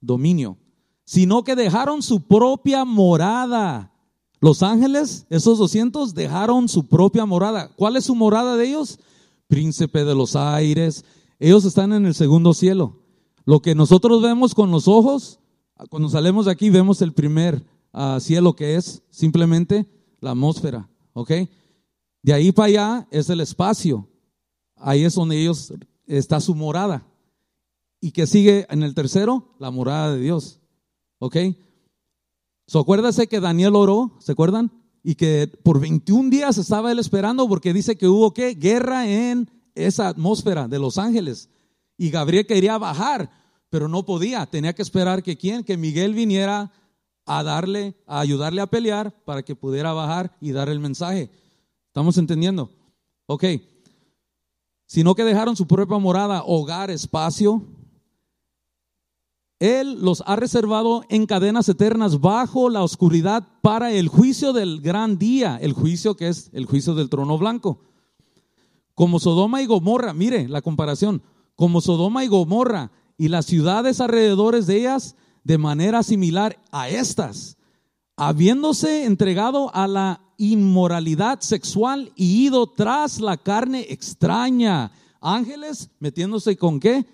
[0.00, 0.56] dominio.
[1.04, 3.92] Sino que dejaron su propia morada.
[4.40, 7.70] Los ángeles, esos 200, dejaron su propia morada.
[7.76, 8.98] ¿Cuál es su morada de ellos?
[9.46, 11.04] Príncipe de los aires.
[11.38, 13.00] Ellos están en el segundo cielo.
[13.44, 15.40] Lo que nosotros vemos con los ojos,
[15.88, 19.86] cuando salimos de aquí vemos el primer uh, cielo que es simplemente
[20.20, 21.30] la atmósfera, ¿ok?
[22.22, 24.08] De ahí para allá es el espacio.
[24.76, 25.72] Ahí es donde ellos
[26.06, 27.06] está su morada.
[28.00, 29.54] ¿Y que sigue en el tercero?
[29.58, 30.60] La morada de Dios.
[31.18, 31.36] ¿Ok?
[32.66, 34.70] So, acuérdase que Daniel oró, ¿se acuerdan?
[35.02, 38.54] Y que por 21 días estaba él esperando porque dice que hubo ¿qué?
[38.54, 41.48] Guerra en esa atmósfera de los ángeles.
[41.96, 43.30] Y Gabriel quería bajar,
[43.70, 44.46] pero no podía.
[44.46, 45.64] Tenía que esperar que quién?
[45.64, 46.72] Que Miguel viniera
[47.26, 51.30] a darle, a ayudarle a pelear para que pudiera bajar y dar el mensaje.
[51.86, 52.70] ¿Estamos entendiendo?
[53.26, 53.44] Ok.
[54.86, 57.64] Sino que dejaron su propia morada, hogar, espacio.
[59.60, 65.18] Él los ha reservado en cadenas eternas bajo la oscuridad para el juicio del gran
[65.18, 67.78] día, el juicio que es el juicio del trono blanco.
[68.94, 71.22] Como Sodoma y Gomorra, mire la comparación,
[71.56, 75.14] como Sodoma y Gomorra y las ciudades alrededores de ellas
[75.44, 77.56] de manera similar a estas,
[78.16, 84.90] habiéndose entregado a la inmoralidad sexual y ido tras la carne extraña.
[85.20, 87.04] Ángeles metiéndose con qué?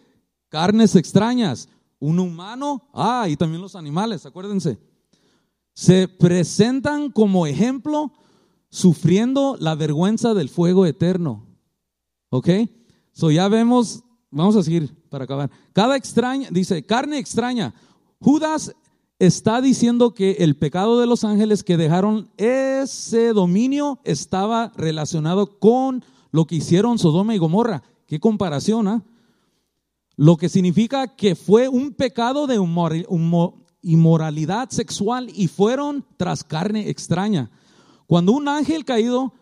[0.49, 1.69] Carnes extrañas.
[1.99, 4.79] Un humano, ah, y también los animales, acuérdense.
[5.73, 8.13] Se presentan como ejemplo
[8.71, 11.47] sufriendo la vergüenza del fuego eterno.
[12.31, 12.49] ¿Ok?
[13.13, 15.51] So ya vemos, vamos a seguir para acabar.
[15.73, 17.75] Cada extraña, dice, carne extraña.
[18.21, 18.75] Judas
[19.19, 26.05] está diciendo que el pecado de los ángeles que dejaron ese dominio estaba relacionado con
[26.31, 27.83] lo que hicieron Sodoma y Gomorra.
[28.07, 28.89] ¿Qué comparación?
[28.89, 29.03] Ah?
[30.17, 32.59] Lo que significa que fue un pecado de
[33.83, 37.51] inmoralidad sexual y fueron tras carne extraña.
[38.07, 39.35] Cuando un ángel caído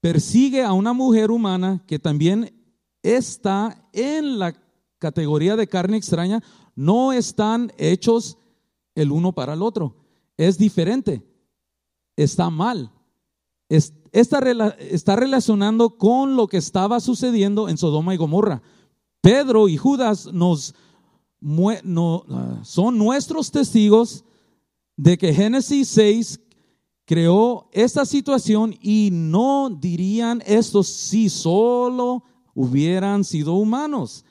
[0.00, 2.54] persigue a una mujer humana que también
[3.02, 4.54] está en la
[4.98, 6.42] categoría de carne extraña,
[6.80, 8.38] no están hechos
[8.94, 9.96] el uno para el otro.
[10.38, 11.22] Es diferente.
[12.16, 12.90] Está mal.
[13.68, 14.38] está,
[14.78, 18.62] está relacionando con lo que estaba sucediendo en Sodoma y Gomorra.
[19.20, 20.74] Pedro y Judas nos,
[21.42, 24.24] no, ah, son nuestros testigos
[24.96, 26.40] de que Génesis 6
[27.04, 32.24] creó esta situación y no dirían esto si solo
[32.54, 34.24] hubieran sido humanos,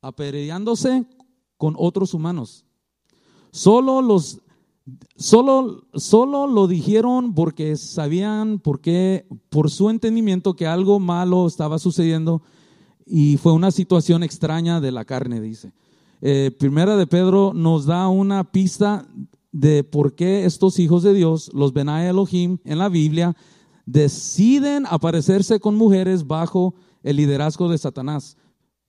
[0.00, 1.04] apereándose
[1.56, 2.64] con otros humanos.
[3.50, 4.40] Solo los
[5.16, 11.78] solo solo lo dijeron porque sabían por qué por su entendimiento que algo malo estaba
[11.78, 12.42] sucediendo
[13.04, 15.72] y fue una situación extraña de la carne, dice.
[16.20, 19.06] Eh, primera de Pedro nos da una pista
[19.52, 23.36] de por qué estos hijos de Dios, los Benai Elohim en la Biblia,
[23.86, 28.36] deciden aparecerse con mujeres bajo el liderazgo de Satanás.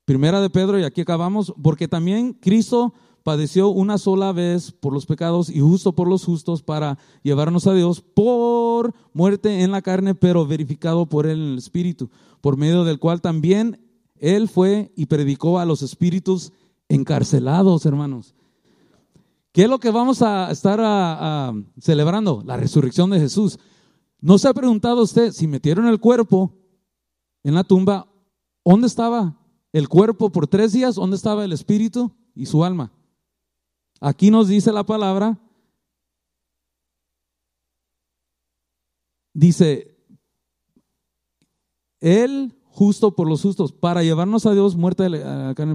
[0.10, 5.05] Primera de Pedro, y aquí acabamos, porque también Cristo padeció una sola vez por los
[5.05, 10.16] pecados y justo por los justos para llevarnos a Dios por muerte en la carne,
[10.16, 12.10] pero verificado por él en el Espíritu,
[12.41, 13.86] por medio del cual también
[14.16, 16.53] él fue y predicó a los espíritus
[16.88, 18.34] encarcelados, hermanos.
[19.51, 22.41] ¿Qué es lo que vamos a estar celebrando?
[22.47, 23.60] La resurrección de Jesús.
[24.20, 26.51] ¿No se ha preguntado usted si metieron el cuerpo
[27.43, 28.07] en la tumba,
[28.66, 29.39] ¿dónde estaba?
[29.74, 32.91] El cuerpo por tres días, ¿dónde estaba el espíritu y su alma?
[34.01, 35.38] Aquí nos dice la palabra,
[39.34, 39.97] dice,
[41.99, 45.05] Él justo por los justos, para llevarnos a Dios muerta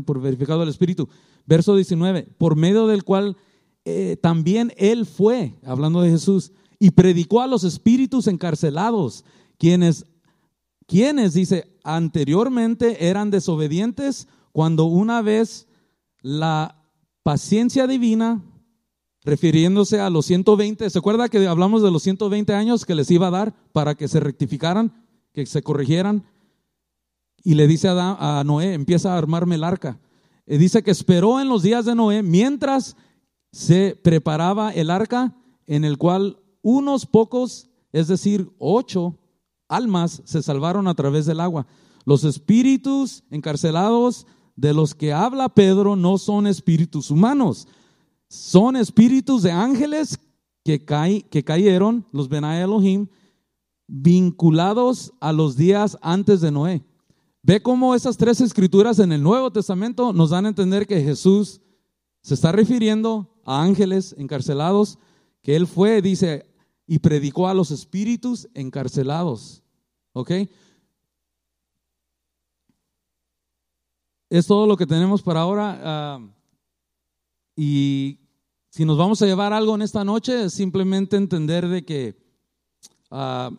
[0.06, 1.08] por verificado el espíritu.
[1.44, 3.36] Verso 19, por medio del cual
[3.84, 9.24] eh, también Él fue, hablando de Jesús, y predicó a los espíritus encarcelados,
[9.58, 10.06] quienes
[10.86, 15.66] quienes, dice, anteriormente eran desobedientes cuando una vez
[16.20, 16.80] la
[17.22, 18.42] paciencia divina,
[19.22, 23.28] refiriéndose a los 120, ¿se acuerda que hablamos de los 120 años que les iba
[23.28, 24.92] a dar para que se rectificaran,
[25.32, 26.24] que se corrigieran?
[27.42, 29.98] Y le dice a, Noé, empieza a armarme el arca.
[30.46, 32.96] Dice que esperó en los días de Noé mientras
[33.50, 35.34] se preparaba el arca
[35.66, 39.18] en el cual unos pocos, es decir, ocho
[39.68, 41.66] almas se salvaron a través del agua.
[42.04, 47.66] Los espíritus encarcelados de los que habla Pedro no son espíritus humanos,
[48.28, 50.18] son espíritus de ángeles
[50.64, 50.84] que,
[51.30, 53.08] que cayeron, los Benai Elohim,
[53.86, 56.84] vinculados a los días antes de Noé.
[57.42, 61.60] Ve cómo esas tres escrituras en el Nuevo Testamento nos dan a entender que Jesús
[62.22, 64.98] se está refiriendo a ángeles encarcelados,
[65.42, 66.46] que él fue, dice,
[66.86, 69.62] y predicó a los espíritus encarcelados.
[70.12, 70.30] ¿Ok?
[74.28, 75.80] Es todo lo que tenemos para ahora.
[75.82, 76.20] Ah,
[77.56, 78.18] y
[78.70, 82.16] si nos vamos a llevar algo en esta noche, es simplemente entender de que
[83.10, 83.50] ah,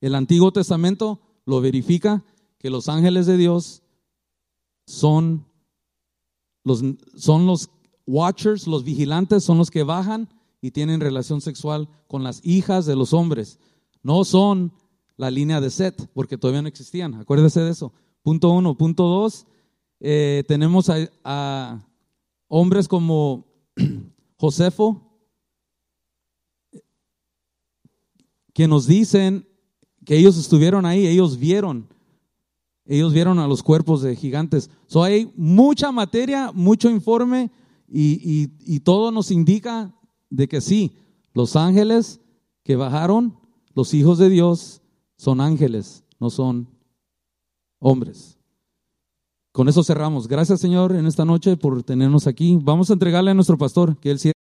[0.00, 2.24] el Antiguo Testamento lo verifica,
[2.58, 3.82] que los ángeles de Dios
[4.86, 5.46] son
[6.64, 6.82] los,
[7.16, 7.70] son los
[8.06, 10.28] watchers, los vigilantes, son los que bajan
[10.62, 13.58] y tienen relación sexual con las hijas de los hombres.
[14.02, 14.72] No son
[15.16, 17.14] la línea de Set, porque todavía no existían.
[17.14, 17.92] Acuérdese de eso.
[18.22, 18.78] Punto uno.
[18.78, 19.46] Punto dos,
[19.98, 20.88] eh, tenemos
[21.24, 21.84] a,
[22.46, 23.44] hombres como
[24.36, 25.18] Josefo,
[28.54, 29.48] que nos dicen
[30.04, 31.88] que ellos estuvieron ahí, ellos vieron,
[32.84, 34.70] ellos vieron a los cuerpos de gigantes.
[34.86, 37.50] So hay mucha materia, mucho informe
[37.88, 39.92] y, y todo nos indica
[40.32, 40.92] de que sí,
[41.34, 42.20] los ángeles
[42.64, 43.36] que bajaron,
[43.74, 44.80] los hijos de Dios,
[45.16, 46.68] son ángeles, no son
[47.78, 48.38] hombres.
[49.52, 50.26] Con eso cerramos.
[50.26, 52.58] Gracias, Señor, en esta noche por tenernos aquí.
[52.60, 54.18] Vamos a entregarle a nuestro pastor que él